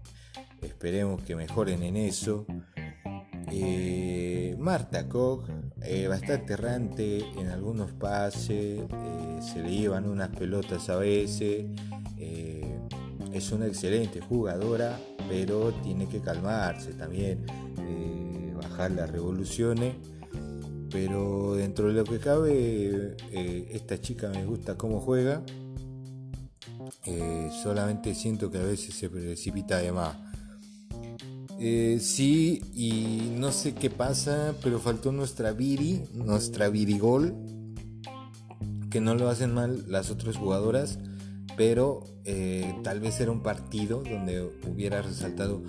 Esperemos 0.67 1.23
que 1.23 1.37
mejoren 1.37 1.83
en 1.85 1.97
eso. 1.97 2.45
Eh, 3.53 4.57
Marta 4.59 5.09
Koch, 5.09 5.49
eh, 5.83 6.09
bastante 6.09 6.55
errante 6.55 7.25
en 7.39 7.49
algunos 7.49 7.93
pases, 7.93 8.81
eh, 8.81 9.39
se 9.41 9.63
le 9.63 9.71
llevan 9.71 10.09
unas 10.09 10.31
pelotas 10.31 10.89
a 10.91 10.97
veces. 10.97 11.67
es 13.33 13.53
una 13.53 13.67
excelente 13.67 14.21
jugadora, 14.21 14.99
pero 15.29 15.71
tiene 15.83 16.09
que 16.09 16.21
calmarse 16.21 16.95
también, 16.95 17.45
bajar 18.55 18.91
las 18.93 19.11
revoluciones. 19.11 19.95
Pero 20.91 21.55
dentro 21.55 21.89
de 21.89 21.93
lo 21.93 22.05
que 22.05 22.19
cabe, 22.19 23.15
esta 23.71 24.01
chica 24.01 24.31
me 24.31 24.45
gusta 24.47 24.77
cómo 24.77 25.01
juega. 25.01 25.43
solamente 27.63 28.15
siento 28.15 28.51
que 28.51 28.59
a 28.59 28.63
veces 28.63 28.95
se 28.95 29.11
precipita 29.11 29.79
de 29.79 29.93
más. 29.93 30.26
Eh, 31.59 31.99
sí, 32.01 32.63
y 32.75 33.33
no 33.39 33.51
sé 33.51 33.75
qué 33.75 33.89
pasa, 33.89 34.55
pero 34.63 34.79
faltó 34.79 35.11
nuestra 35.11 35.53
Viri, 35.53 36.03
nuestra 36.13 36.69
Virigol, 36.69 37.35
que 38.91 39.01
no 39.01 39.15
lo 39.15 39.29
hacen 39.31 39.55
mal 39.55 39.85
las 39.89 40.11
otras 40.11 40.37
jugadoras, 40.37 40.99
pero 41.57 42.05
eh, 42.25 42.75
tal 42.83 43.01
vez 43.01 43.19
era 43.21 43.31
un 43.31 43.43
partido 43.43 44.03
donde 44.03 44.43
hubiera 44.69 45.01
resaltado 45.01 45.63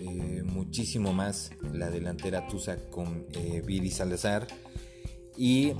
eh, 0.00 0.44
muchísimo 0.44 1.12
más 1.12 1.50
la 1.72 1.90
delantera 1.90 2.46
Tusa 2.46 2.76
con 2.90 3.26
Viri 3.66 3.90
Salazar. 3.90 4.46
Y 5.36 5.72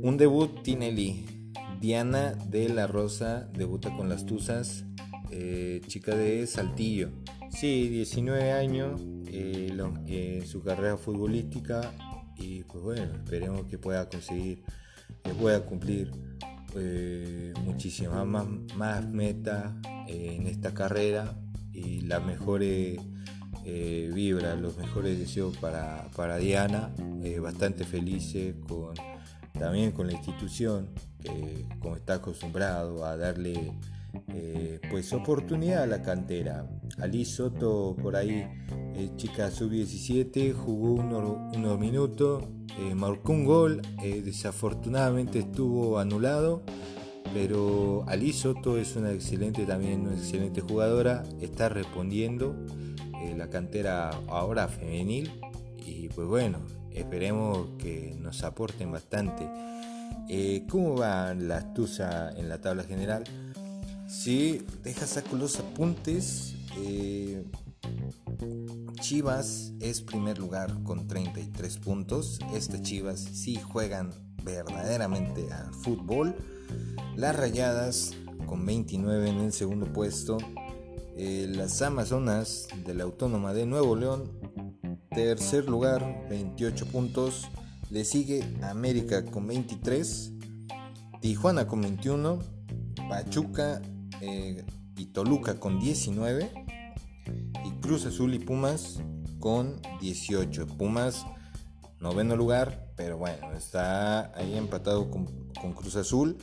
un 0.00 0.16
debut 0.16 0.62
Tinelli 0.62 1.37
Diana 1.80 2.32
de 2.32 2.68
la 2.68 2.86
Rosa 2.86 3.48
debuta 3.52 3.94
con 3.96 4.08
las 4.08 4.26
Tuzas, 4.26 4.84
eh, 5.30 5.80
chica 5.86 6.16
de 6.16 6.46
Saltillo. 6.46 7.10
Sí, 7.50 7.88
19 7.88 8.52
años, 8.52 9.00
eh, 9.26 9.76
eh, 10.06 10.42
su 10.44 10.62
carrera 10.62 10.96
futbolística 10.96 11.92
y 12.36 12.64
pues 12.64 12.82
bueno, 12.82 13.14
esperemos 13.14 13.66
que 13.66 13.78
pueda 13.78 14.08
conseguir, 14.08 14.62
que 15.22 15.34
pueda 15.34 15.64
cumplir 15.64 16.10
muchísimas 17.64 18.26
más, 18.76 19.08
metas 19.08 19.72
en 20.06 20.46
esta 20.46 20.74
carrera 20.74 21.36
y 21.72 22.02
las 22.02 22.24
mejores 22.24 23.00
vibras, 23.64 24.60
los 24.60 24.76
mejores 24.76 25.18
deseos 25.18 25.56
para, 25.56 26.08
para 26.14 26.36
Diana, 26.36 26.94
bastante 27.40 27.84
felices 27.84 28.54
con 28.68 28.94
también 29.58 29.92
con 29.92 30.06
la 30.06 30.12
institución, 30.14 30.88
como 31.80 31.96
está 31.96 32.14
acostumbrado 32.14 33.04
a 33.04 33.16
darle 33.16 33.72
eh, 34.28 34.80
pues 34.90 35.12
oportunidad 35.12 35.82
a 35.82 35.86
la 35.86 36.02
cantera. 36.02 36.66
Ali 36.98 37.24
Soto 37.24 37.94
por 38.00 38.16
ahí, 38.16 38.46
eh, 38.94 39.10
chica 39.16 39.50
sub-17, 39.50 40.54
jugó 40.54 40.94
unos, 40.94 41.78
minutos, 41.78 42.44
eh, 42.78 42.94
marcó 42.94 43.32
un 43.32 43.44
gol, 43.44 43.82
desafortunadamente 44.02 45.40
estuvo 45.40 45.98
anulado, 45.98 46.62
pero 47.34 48.04
Ali 48.08 48.32
Soto 48.32 48.78
es 48.78 48.96
una 48.96 49.12
excelente 49.12 49.66
también, 49.66 50.02
una 50.02 50.14
excelente 50.14 50.60
jugadora, 50.62 51.24
está 51.40 51.68
respondiendo 51.68 52.56
la 53.36 53.50
cantera 53.50 54.10
ahora 54.28 54.68
femenil 54.68 55.30
y 55.84 56.08
pues 56.08 56.26
bueno, 56.26 56.60
esperemos 56.92 57.68
que 57.78 58.16
nos 58.18 58.42
aporten 58.42 58.90
bastante. 58.90 59.46
Eh, 60.28 60.66
¿Cómo 60.68 60.96
va 60.96 61.34
la 61.34 61.58
astucia 61.58 62.30
en 62.36 62.48
la 62.48 62.60
tabla 62.60 62.84
general? 62.84 63.24
Si 64.08 64.62
dejas 64.82 65.10
saco 65.10 65.36
los 65.36 65.58
apuntes, 65.58 66.54
eh, 66.78 67.44
Chivas 69.00 69.72
es 69.80 70.00
primer 70.00 70.38
lugar 70.38 70.82
con 70.82 71.06
33 71.06 71.78
puntos. 71.78 72.38
Este 72.54 72.80
Chivas 72.82 73.20
sí 73.20 73.56
juegan 73.56 74.10
verdaderamente 74.42 75.52
al 75.52 75.72
fútbol. 75.74 76.34
Las 77.16 77.36
Rayadas 77.36 78.14
con 78.46 78.64
29 78.64 79.30
en 79.30 79.40
el 79.40 79.52
segundo 79.52 79.92
puesto. 79.92 80.38
Eh, 81.16 81.46
las 81.48 81.82
Amazonas 81.82 82.68
de 82.86 82.94
la 82.94 83.04
Autónoma 83.04 83.52
de 83.52 83.66
Nuevo 83.66 83.96
León 83.96 84.38
Tercer 85.18 85.68
lugar, 85.68 86.28
28 86.28 86.86
puntos. 86.86 87.48
Le 87.90 88.04
sigue 88.04 88.44
América 88.62 89.24
con 89.24 89.46
23. 89.46 90.32
Tijuana 91.20 91.66
con 91.66 91.80
21. 91.80 92.38
Pachuca 93.08 93.80
eh, 94.20 94.64
y 94.96 95.06
Toluca 95.06 95.58
con 95.58 95.80
19. 95.80 96.50
Y 97.64 97.70
Cruz 97.80 98.06
Azul 98.06 98.34
y 98.34 98.38
Pumas 98.38 99.00
con 99.40 99.80
18. 100.00 100.66
Pumas, 100.66 101.26
noveno 102.00 102.36
lugar, 102.36 102.92
pero 102.96 103.16
bueno, 103.16 103.52
está 103.52 104.34
ahí 104.36 104.56
empatado 104.56 105.10
con, 105.10 105.26
Cruz 105.74 105.96
Azul. 105.96 106.36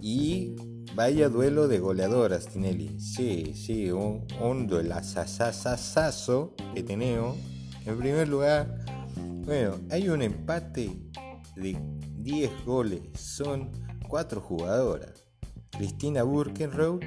Y 0.00 0.56
vaya 0.94 1.28
duelo 1.28 1.68
de 1.68 1.78
goleadoras, 1.78 2.48
Tinelli. 2.48 3.00
Sí, 3.00 3.54
sí, 3.54 3.90
un, 3.90 4.26
un 4.40 4.66
duelazazazazo 4.66 6.54
que 6.74 6.82
tenemos 6.82 7.36
en 7.84 7.98
primer 7.98 8.28
lugar, 8.28 8.84
bueno, 9.44 9.76
hay 9.90 10.08
un 10.08 10.22
empate 10.22 10.96
de 11.56 11.76
10 12.18 12.64
goles. 12.64 13.02
Son 13.14 13.70
4 14.08 14.40
jugadoras. 14.40 15.24
Cristina 15.70 16.22
Burkenroth, 16.22 17.02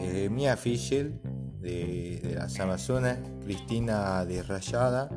eh, 0.00 0.28
Mia 0.30 0.56
Fischel 0.56 1.20
de, 1.60 2.34
las 2.36 2.58
Amazonas, 2.60 3.18
Cristina 3.42 4.24
de 4.24 4.42
Rayada, 4.42 5.08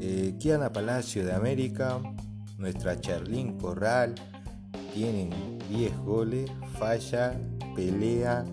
eh, 0.00 0.34
Kiana 0.38 0.72
Palacio 0.72 1.24
de 1.24 1.32
América, 1.32 2.00
nuestra 2.58 3.00
Charlín 3.00 3.58
Corral, 3.58 4.14
tienen 4.94 5.30
10 5.68 5.96
goles, 5.98 6.50
falla, 6.78 7.38
pelea 7.76 8.44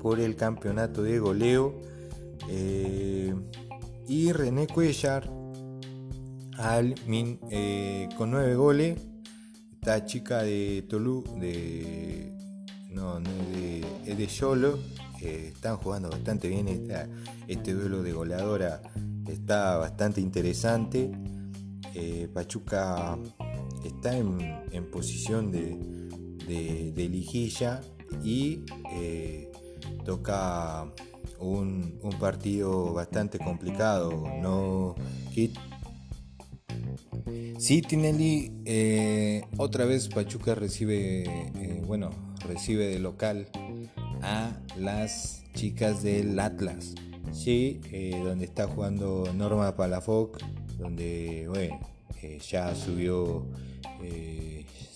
por 0.00 0.18
el 0.20 0.36
campeonato 0.36 1.02
de 1.02 1.18
goleo. 1.18 1.80
Eh, 2.48 3.34
y 4.08 4.32
René 4.32 4.66
Cuellar 4.66 5.41
al 6.62 6.94
eh, 7.50 8.08
con 8.16 8.30
9 8.30 8.54
goles. 8.54 8.98
Esta 9.74 10.04
chica 10.04 10.42
de 10.42 10.84
Tolú, 10.88 11.24
de. 11.40 12.32
No, 12.90 13.18
no 13.18 13.30
es 14.06 14.16
de, 14.16 14.26
Yolo. 14.26 14.78
están 15.20 15.76
jugando 15.76 16.10
bastante 16.10 16.48
bien. 16.48 16.68
este 17.48 17.74
duelo 17.74 18.02
de 18.02 18.12
goleadora 18.12 18.80
está 19.26 19.76
bastante 19.76 20.20
interesante. 20.20 21.10
Eh, 21.94 22.28
Pachuca 22.32 23.18
está 23.84 24.16
en, 24.16 24.90
posición 24.90 25.50
de, 25.50 25.76
de, 26.46 26.92
de, 26.92 27.04
y 28.22 28.64
eh, 28.92 29.50
toca 30.04 30.86
un, 31.38 31.98
partido 32.20 32.92
bastante 32.92 33.38
complicado. 33.38 34.10
No, 34.40 34.94
Sí, 37.58 37.80
Tinelli, 37.80 38.50
eh, 38.64 39.44
otra 39.56 39.84
vez 39.84 40.08
Pachuca 40.08 40.54
recibe, 40.54 41.22
eh, 41.22 41.82
bueno, 41.86 42.10
recibe 42.44 42.86
de 42.88 42.98
local 42.98 43.46
a 44.20 44.58
las 44.76 45.44
chicas 45.54 46.02
del 46.02 46.38
Atlas. 46.40 46.94
Sí, 47.30 47.80
eh, 47.92 48.20
donde 48.24 48.46
está 48.46 48.66
jugando 48.66 49.32
Norma 49.36 49.76
Palafoc, 49.76 50.42
donde, 50.76 51.46
bueno, 51.48 51.78
ya 52.50 52.74
subió, 52.74 53.46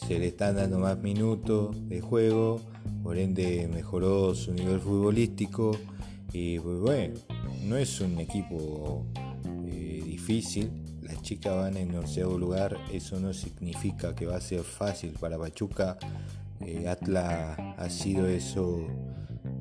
se 0.06 0.18
le 0.18 0.26
están 0.26 0.56
dando 0.56 0.80
más 0.80 0.98
minutos 0.98 1.76
de 1.88 2.00
juego, 2.00 2.60
por 3.02 3.16
ende 3.16 3.68
mejoró 3.72 4.34
su 4.34 4.52
nivel 4.52 4.80
futbolístico. 4.80 5.70
Y 6.32 6.58
pues 6.58 6.80
bueno, 6.80 7.14
no 7.64 7.76
es 7.76 8.00
un 8.00 8.18
equipo 8.18 9.06
difícil. 9.64 10.85
Las 11.06 11.22
chicas 11.22 11.54
van 11.54 11.76
en 11.76 11.94
onceavo 11.96 12.36
lugar. 12.36 12.76
Eso 12.92 13.20
no 13.20 13.32
significa 13.32 14.14
que 14.14 14.26
va 14.26 14.36
a 14.36 14.40
ser 14.40 14.62
fácil 14.62 15.12
para 15.20 15.38
Pachuca. 15.38 15.96
Eh, 16.60 16.88
Atlas 16.88 17.56
ha 17.76 17.90
sido 17.90 18.26
eso 18.26 18.86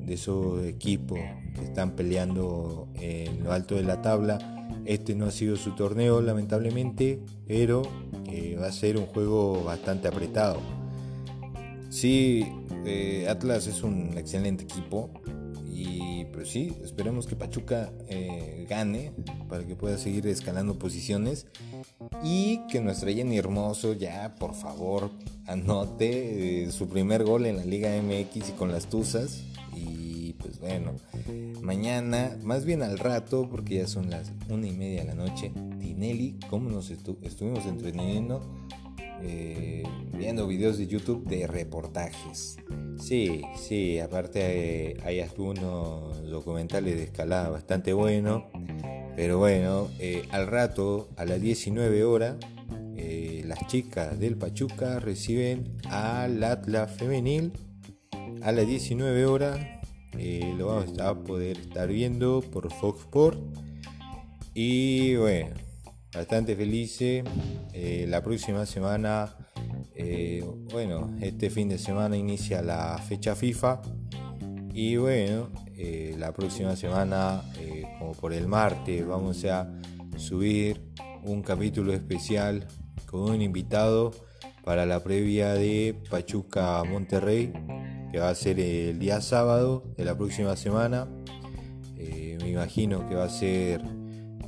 de 0.04 0.14
esos 0.14 0.64
equipos 0.64 1.18
que 1.54 1.64
están 1.64 1.92
peleando 1.92 2.88
en 2.94 3.44
lo 3.44 3.52
alto 3.52 3.76
de 3.76 3.84
la 3.84 4.02
tabla. 4.02 4.38
Este 4.84 5.14
no 5.14 5.26
ha 5.26 5.30
sido 5.30 5.56
su 5.56 5.72
torneo, 5.76 6.20
lamentablemente, 6.20 7.20
pero 7.46 7.82
eh, 8.26 8.56
va 8.60 8.66
a 8.66 8.72
ser 8.72 8.96
un 8.96 9.06
juego 9.06 9.62
bastante 9.62 10.08
apretado. 10.08 10.60
Sí, 11.90 12.44
eh, 12.84 13.26
Atlas 13.28 13.68
es 13.68 13.82
un 13.82 14.18
excelente 14.18 14.64
equipo, 14.64 15.10
y 16.36 16.38
pues 16.38 16.50
sí, 16.50 16.76
esperemos 16.84 17.26
que 17.26 17.34
Pachuca 17.34 17.90
eh, 18.08 18.66
gane 18.68 19.12
para 19.48 19.66
que 19.66 19.74
pueda 19.74 19.96
seguir 19.96 20.26
escalando 20.26 20.78
posiciones. 20.78 21.46
Y 22.22 22.60
que 22.68 22.80
nuestra 22.82 23.10
Jenny 23.10 23.38
Hermoso 23.38 23.94
ya, 23.94 24.34
por 24.34 24.54
favor, 24.54 25.10
anote 25.46 26.64
eh, 26.64 26.72
su 26.72 26.88
primer 26.88 27.24
gol 27.24 27.46
en 27.46 27.56
la 27.56 27.64
Liga 27.64 27.90
MX 28.02 28.50
y 28.50 28.52
con 28.52 28.70
las 28.70 28.86
Tuzas. 28.86 29.44
Y 29.74 30.34
pues 30.34 30.60
bueno, 30.60 30.92
mañana, 31.62 32.36
más 32.42 32.66
bien 32.66 32.82
al 32.82 32.98
rato, 32.98 33.48
porque 33.50 33.76
ya 33.76 33.86
son 33.86 34.10
las 34.10 34.30
una 34.50 34.66
y 34.66 34.72
media 34.72 35.00
de 35.00 35.06
la 35.06 35.14
noche, 35.14 35.52
Tinelli, 35.80 36.38
¿cómo 36.50 36.68
nos 36.68 36.90
estuvimos 36.90 37.64
entreteniendo? 37.64 38.42
Eh, 39.22 39.82
viendo 40.12 40.46
videos 40.46 40.78
de 40.78 40.86
YouTube 40.86 41.24
de 41.26 41.46
reportajes. 41.46 42.56
Sí, 42.98 43.42
sí, 43.56 43.98
aparte 43.98 44.40
eh, 44.90 44.96
hay 45.04 45.20
algunos 45.20 46.22
documentales 46.28 46.96
de 46.96 47.04
escalada 47.04 47.48
bastante 47.50 47.92
buenos. 47.92 48.44
Pero 49.14 49.38
bueno, 49.38 49.88
eh, 49.98 50.26
al 50.30 50.46
rato, 50.46 51.08
a 51.16 51.24
las 51.24 51.40
19 51.40 52.04
horas, 52.04 52.36
las 53.44 53.64
chicas 53.68 54.18
del 54.18 54.36
Pachuca 54.36 54.98
reciben 54.98 55.76
al 55.88 56.42
Atlas 56.42 56.90
Femenil. 56.96 57.52
A 58.42 58.50
las 58.50 58.66
19 58.66 59.26
horas 59.26 59.60
lo 60.58 60.66
vamos 60.66 60.98
a 60.98 61.14
poder 61.14 61.58
estar 61.58 61.88
viendo 61.88 62.40
por 62.40 62.72
Fox 62.72 63.02
Sport. 63.02 63.38
Y 64.54 65.14
bueno, 65.16 65.54
bastante 66.12 66.56
felices. 66.56 67.24
Eh, 67.72 68.06
la 68.08 68.22
próxima 68.22 68.66
semana, 68.66 69.36
eh, 69.94 70.44
bueno, 70.72 71.14
este 71.20 71.50
fin 71.50 71.68
de 71.68 71.78
semana 71.78 72.16
inicia 72.16 72.62
la 72.62 72.98
fecha 72.98 73.34
FIFA. 73.34 73.82
Y 74.72 74.96
bueno, 74.96 75.50
eh, 75.76 76.14
la 76.18 76.32
próxima 76.32 76.76
semana, 76.76 77.42
como 77.98 78.12
por 78.12 78.32
el 78.32 78.46
martes, 78.46 79.06
vamos 79.06 79.44
a 79.44 79.70
subir 80.16 80.82
un 81.22 81.42
capítulo 81.42 81.92
especial 81.92 82.66
con 83.06 83.30
un 83.30 83.42
invitado 83.42 84.12
para 84.64 84.84
la 84.84 85.02
previa 85.02 85.54
de 85.54 85.96
Pachuca 86.10 86.82
Monterrey, 86.84 87.52
que 88.12 88.18
va 88.18 88.28
a 88.28 88.34
ser 88.34 88.60
el 88.60 88.98
día 88.98 89.20
sábado 89.20 89.94
de 89.96 90.04
la 90.04 90.16
próxima 90.16 90.56
semana. 90.56 91.08
me 91.96 92.50
imagino 92.50 93.08
que 93.08 93.14
va 93.14 93.24
a 93.24 93.30
ser 93.30 93.82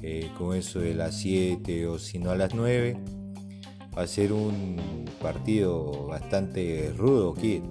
eh, 0.02 0.30
con 0.36 0.56
eso 0.56 0.80
de 0.80 0.94
las 0.94 1.16
7 1.16 1.86
o 1.86 1.98
si 1.98 2.18
no 2.18 2.30
a 2.30 2.36
las 2.36 2.54
9. 2.54 2.96
Va 3.96 4.02
a 4.02 4.06
ser 4.06 4.32
un 4.32 5.04
partido 5.20 6.06
bastante 6.06 6.92
rudo 6.96 7.34
aquí. 7.36 7.62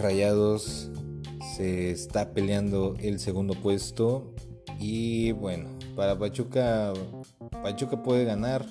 Rayados, 0.00 0.90
se 1.56 1.90
está 1.90 2.32
peleando 2.32 2.94
el 3.00 3.18
segundo 3.18 3.54
puesto 3.54 4.32
y 4.78 5.32
bueno, 5.32 5.68
para 5.94 6.18
Pachuca, 6.18 6.92
Pachuca 7.62 8.02
puede 8.02 8.24
ganar, 8.24 8.64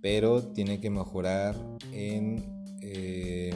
pero 0.00 0.42
tiene 0.42 0.80
que 0.80 0.90
mejorar 0.90 1.56
en 1.92 2.44
eh, 2.82 3.52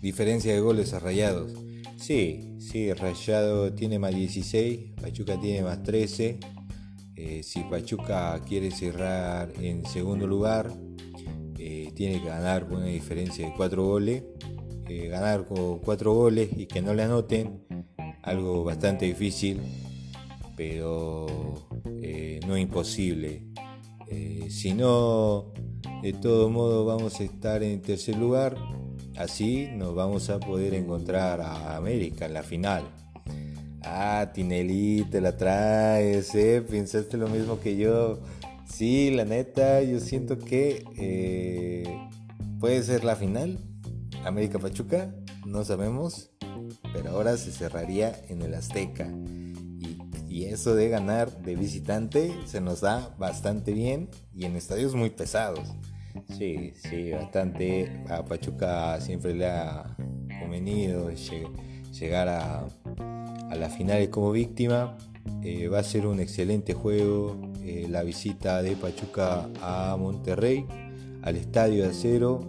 diferencia 0.00 0.52
de 0.52 0.60
goles 0.60 0.92
a 0.92 0.98
Rayados. 0.98 1.61
Sí, 2.02 2.56
sí, 2.58 2.92
Rayado 2.92 3.74
tiene 3.74 3.96
más 3.96 4.12
16, 4.12 4.94
Pachuca 5.00 5.40
tiene 5.40 5.62
más 5.62 5.84
13. 5.84 6.40
Eh, 7.14 7.44
si 7.44 7.60
Pachuca 7.60 8.42
quiere 8.44 8.72
cerrar 8.72 9.52
en 9.60 9.86
segundo 9.86 10.26
lugar, 10.26 10.72
eh, 11.56 11.92
tiene 11.94 12.20
que 12.20 12.26
ganar 12.26 12.66
con 12.66 12.78
una 12.78 12.86
diferencia 12.86 13.46
de 13.46 13.54
4 13.54 13.86
goles. 13.86 14.24
Eh, 14.88 15.06
ganar 15.06 15.46
con 15.46 15.78
4 15.78 16.12
goles 16.12 16.50
y 16.56 16.66
que 16.66 16.82
no 16.82 16.92
le 16.92 17.04
anoten, 17.04 17.62
algo 18.22 18.64
bastante 18.64 19.04
difícil, 19.04 19.60
pero 20.56 21.26
no 22.48 22.58
imposible. 22.58 23.46
si 24.48 24.74
no, 24.74 25.52
de 26.02 26.12
todo 26.14 26.50
modo 26.50 26.84
vamos 26.84 27.20
a 27.20 27.22
estar 27.22 27.62
en 27.62 27.80
tercer 27.80 28.16
lugar 28.16 28.56
Así 29.22 29.68
nos 29.72 29.94
vamos 29.94 30.30
a 30.30 30.40
poder 30.40 30.74
encontrar 30.74 31.40
a 31.40 31.76
América 31.76 32.26
en 32.26 32.34
la 32.34 32.42
final. 32.42 32.82
Ah, 33.84 34.32
Tinelli, 34.34 35.04
te 35.04 35.20
la 35.20 35.36
traes, 35.36 36.34
¿eh? 36.34 36.60
Pensaste 36.60 37.16
lo 37.16 37.28
mismo 37.28 37.60
que 37.60 37.76
yo. 37.76 38.18
Sí, 38.68 39.12
la 39.12 39.24
neta, 39.24 39.80
yo 39.82 40.00
siento 40.00 40.40
que 40.40 40.84
eh, 40.96 41.84
puede 42.58 42.82
ser 42.82 43.04
la 43.04 43.14
final. 43.14 43.60
América 44.24 44.58
Pachuca, 44.58 45.14
no 45.46 45.64
sabemos. 45.64 46.32
Pero 46.92 47.10
ahora 47.10 47.36
se 47.36 47.52
cerraría 47.52 48.20
en 48.28 48.42
el 48.42 48.54
Azteca. 48.54 49.06
Y, 49.06 49.98
y 50.28 50.44
eso 50.46 50.74
de 50.74 50.88
ganar 50.88 51.42
de 51.42 51.54
visitante 51.54 52.34
se 52.46 52.60
nos 52.60 52.80
da 52.80 53.14
bastante 53.20 53.72
bien 53.72 54.08
y 54.34 54.46
en 54.46 54.56
estadios 54.56 54.96
muy 54.96 55.10
pesados. 55.10 55.68
Sí, 56.36 56.72
sí, 56.74 57.10
bastante. 57.12 58.04
A 58.08 58.24
Pachuca 58.24 59.00
siempre 59.00 59.34
le 59.34 59.46
ha 59.46 59.96
convenido 60.40 61.10
llegar 61.92 62.28
a, 62.28 62.66
las 63.56 63.76
finales 63.76 64.08
como 64.08 64.32
víctima. 64.32 64.96
Eh, 65.42 65.68
va 65.68 65.80
a 65.80 65.84
ser 65.84 66.06
un 66.06 66.20
excelente 66.20 66.74
juego 66.74 67.40
eh, 67.62 67.86
la 67.88 68.02
visita 68.02 68.62
de 68.62 68.74
Pachuca 68.76 69.48
a 69.60 69.96
Monterrey, 69.98 70.66
al 71.22 71.36
Estadio 71.36 71.84
de 71.84 71.90
Acero. 71.90 72.40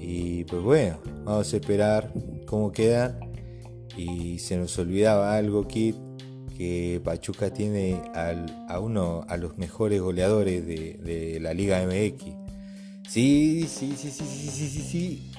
Y 0.00 0.44
pues 0.44 0.62
bueno, 0.62 0.98
vamos 1.24 1.52
a 1.52 1.56
esperar 1.56 2.12
cómo 2.46 2.72
quedan. 2.72 3.18
Y 3.96 4.38
se 4.38 4.56
nos 4.56 4.78
olvidaba 4.78 5.36
algo, 5.36 5.66
Kit, 5.66 5.96
que 6.56 7.00
Pachuca 7.02 7.50
tiene 7.50 8.02
a 8.14 8.78
uno 8.78 9.24
a 9.28 9.36
los 9.36 9.56
mejores 9.58 10.00
goleadores 10.00 10.66
de, 10.66 10.94
de 10.94 11.40
la 11.40 11.54
Liga 11.54 11.82
MX. 11.86 12.45
Sí, 13.08 13.66
sí, 13.68 13.94
sí, 13.96 14.10
sí, 14.10 14.24
sí, 14.24 14.50
sí, 14.50 14.68
sí, 14.68 14.82
sí. 14.82 15.32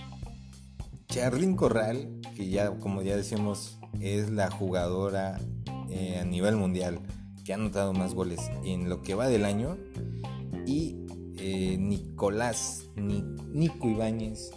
Charlyn 1.07 1.55
Corral, 1.55 2.21
que 2.35 2.49
ya, 2.49 2.71
como 2.79 3.01
ya 3.01 3.15
decíamos, 3.15 3.77
es 3.99 4.29
la 4.29 4.49
jugadora 4.49 5.39
eh, 5.89 6.19
a 6.21 6.25
nivel 6.25 6.55
mundial 6.55 6.99
que 7.43 7.53
ha 7.53 7.55
anotado 7.55 7.93
más 7.93 8.13
goles 8.13 8.39
en 8.63 8.89
lo 8.89 9.01
que 9.01 9.15
va 9.15 9.27
del 9.27 9.45
año. 9.45 9.77
Y 10.65 11.05
eh, 11.39 11.77
Nicolás, 11.79 12.89
Nico 12.95 13.89
Ibáñez, 13.89 14.51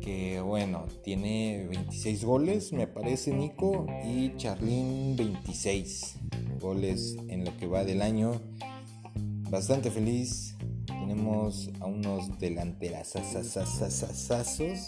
que 0.00 0.40
bueno, 0.40 0.86
tiene 1.04 1.66
26 1.68 2.24
goles, 2.24 2.72
me 2.72 2.86
parece 2.86 3.32
Nico, 3.32 3.86
y 4.04 4.36
Charlín 4.36 5.16
26 5.16 6.16
goles 6.60 7.16
en 7.28 7.44
lo 7.44 7.56
que 7.56 7.66
va 7.66 7.84
del 7.84 8.02
año. 8.02 8.40
Bastante 9.48 9.90
feliz, 9.90 10.51
tenemos 11.12 11.68
a 11.80 11.86
unos 11.86 12.38
delanteras 12.38 13.16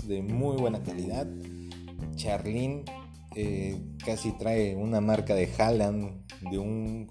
de 0.08 0.22
muy 0.22 0.56
buena 0.56 0.82
calidad. 0.82 1.26
Charlín 2.14 2.84
eh, 3.36 3.78
casi 4.02 4.32
trae 4.32 4.74
una 4.74 5.02
marca 5.02 5.34
de 5.34 5.50
Haaland 5.58 6.24
de 6.50 6.58
un 6.58 7.10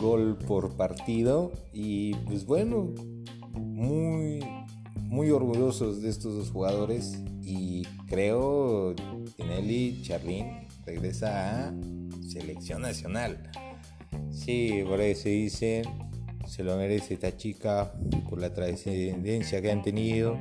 gol 0.00 0.38
por 0.38 0.76
partido. 0.76 1.52
Y 1.74 2.14
pues 2.26 2.46
bueno, 2.46 2.94
muy, 3.52 4.40
muy 4.96 5.30
orgullosos 5.30 6.00
de 6.00 6.08
estos 6.08 6.34
dos 6.34 6.50
jugadores. 6.50 7.22
Y 7.42 7.82
creo 8.06 8.94
Tinelli 9.36 10.00
Charlín 10.02 10.68
regresa 10.86 11.68
a 11.68 11.74
selección 12.26 12.80
nacional. 12.80 13.50
Sí, 14.30 14.82
por 14.86 15.00
ahí 15.00 15.14
se 15.14 15.28
dice 15.28 15.82
se 16.46 16.62
lo 16.62 16.76
merece 16.76 17.14
esta 17.14 17.36
chica 17.36 17.92
por 18.28 18.40
la 18.40 18.52
trascendencia 18.52 19.60
que 19.62 19.70
han 19.70 19.82
tenido. 19.82 20.38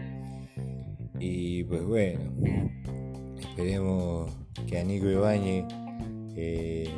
Y 1.20 1.64
pues 1.64 1.84
bueno, 1.84 2.20
esperemos 3.40 4.32
que 4.68 4.80
a 4.80 4.84
Nico 4.84 5.08
Ibañez 5.10 5.66
eh, 6.36 6.90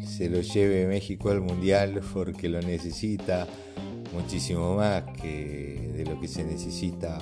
se 0.00 0.28
lo 0.28 0.40
lleve 0.40 0.86
México 0.86 1.30
al 1.30 1.40
mundial 1.40 2.00
porque 2.12 2.48
lo 2.48 2.60
necesita 2.60 3.46
muchísimo 4.12 4.74
más 4.76 5.04
que 5.20 5.92
de 5.96 6.04
lo 6.04 6.20
que 6.20 6.28
se 6.28 6.44
necesita 6.44 7.16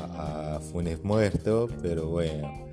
a 0.57 0.61
Funes 0.61 1.03
muerto, 1.03 1.69
pero 1.83 2.09
bueno, 2.09 2.67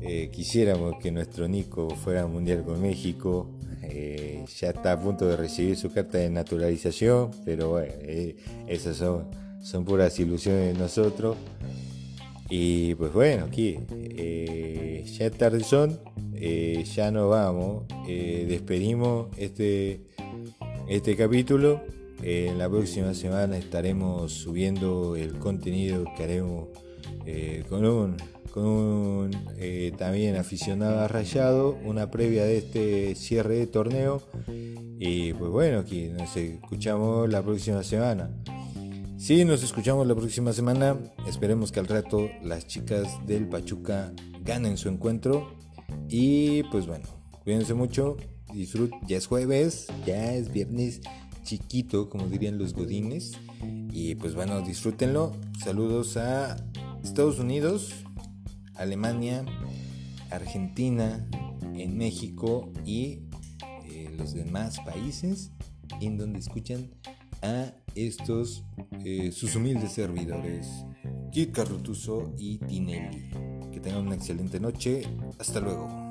eh, 0.00 0.30
quisiéramos 0.32 0.96
que 1.00 1.10
nuestro 1.10 1.48
Nico 1.48 1.90
fuera 1.90 2.22
al 2.22 2.28
mundial 2.28 2.64
con 2.64 2.80
México 2.80 3.50
eh, 3.82 4.44
ya 4.58 4.70
está 4.70 4.92
a 4.92 5.00
punto 5.00 5.26
de 5.26 5.36
recibir 5.36 5.76
su 5.76 5.90
carta 5.92 6.18
de 6.18 6.30
naturalización, 6.30 7.30
pero 7.44 7.70
bueno, 7.70 7.92
eh, 8.00 8.36
esas 8.66 8.96
son, 8.96 9.84
puras 9.84 10.18
ilusiones 10.18 10.74
de 10.74 10.80
nosotros. 10.80 11.36
Y 12.48 12.94
pues 12.94 13.12
bueno, 13.12 13.46
aquí 13.46 13.78
eh, 13.90 15.04
ya 15.18 15.30
tarde 15.30 15.64
eh, 16.34 16.84
ya 16.94 17.10
nos 17.10 17.28
vamos, 17.28 17.84
despedimos 18.06 19.28
este, 19.36 20.02
este 20.88 21.16
capítulo. 21.16 21.82
En 22.22 22.56
la 22.56 22.68
próxima 22.68 23.12
semana 23.12 23.58
estaremos 23.58 24.32
subiendo 24.32 25.16
el 25.16 25.38
contenido 25.38 26.04
que 26.16 26.22
haremos 26.24 26.68
con 27.68 27.84
un, 27.84 28.16
con 28.56 28.64
un 28.64 29.30
también 29.98 30.36
aficionado 30.36 31.06
rayado, 31.08 31.76
una 31.84 32.10
previa 32.10 32.44
de 32.44 32.56
este 32.56 33.14
cierre 33.14 33.56
de 33.56 33.66
torneo. 33.66 34.22
Y 34.98 35.34
pues 35.34 35.50
bueno, 35.50 35.80
aquí 35.80 36.08
nos 36.08 36.34
escuchamos 36.38 37.28
la 37.28 37.42
próxima 37.42 37.82
semana. 37.82 38.30
Sí, 39.18 39.44
nos 39.44 39.62
escuchamos 39.62 40.06
la 40.06 40.14
próxima 40.14 40.54
semana. 40.54 40.96
Esperemos 41.28 41.70
que 41.70 41.80
al 41.80 41.86
rato 41.86 42.30
las 42.42 42.66
chicas 42.66 43.06
del 43.26 43.46
Pachuca 43.46 44.14
ganen 44.42 44.78
su 44.78 44.88
encuentro. 44.88 45.54
Y 46.08 46.62
pues 46.64 46.86
bueno, 46.86 47.04
cuídense 47.44 47.74
mucho. 47.74 48.16
Disfrut. 48.54 48.90
Ya 49.06 49.18
es 49.18 49.26
jueves, 49.26 49.88
ya 50.06 50.32
es 50.32 50.50
viernes 50.50 51.02
chiquito, 51.44 52.08
como 52.08 52.26
dirían 52.28 52.56
los 52.56 52.72
godines. 52.72 53.32
Y 53.92 54.14
pues 54.14 54.34
bueno, 54.34 54.62
disfrútenlo. 54.62 55.32
Saludos 55.62 56.16
a 56.16 56.56
Estados 57.04 57.38
Unidos, 57.38 58.05
Alemania, 58.76 59.44
Argentina, 60.30 61.26
en 61.74 61.96
México 61.96 62.72
y 62.84 63.22
eh, 63.88 64.14
los 64.16 64.34
demás 64.34 64.78
países 64.80 65.52
en 66.00 66.16
donde 66.16 66.38
escuchan 66.38 66.90
a 67.42 67.72
estos 67.94 68.64
eh, 69.04 69.30
sus 69.32 69.54
humildes 69.56 69.92
servidores, 69.92 70.66
Kit 71.32 71.52
Carrutuso 71.52 72.34
y 72.38 72.58
Tinelli. 72.58 73.30
Que 73.72 73.80
tengan 73.80 74.06
una 74.06 74.14
excelente 74.14 74.58
noche. 74.58 75.02
Hasta 75.38 75.60
luego. 75.60 76.05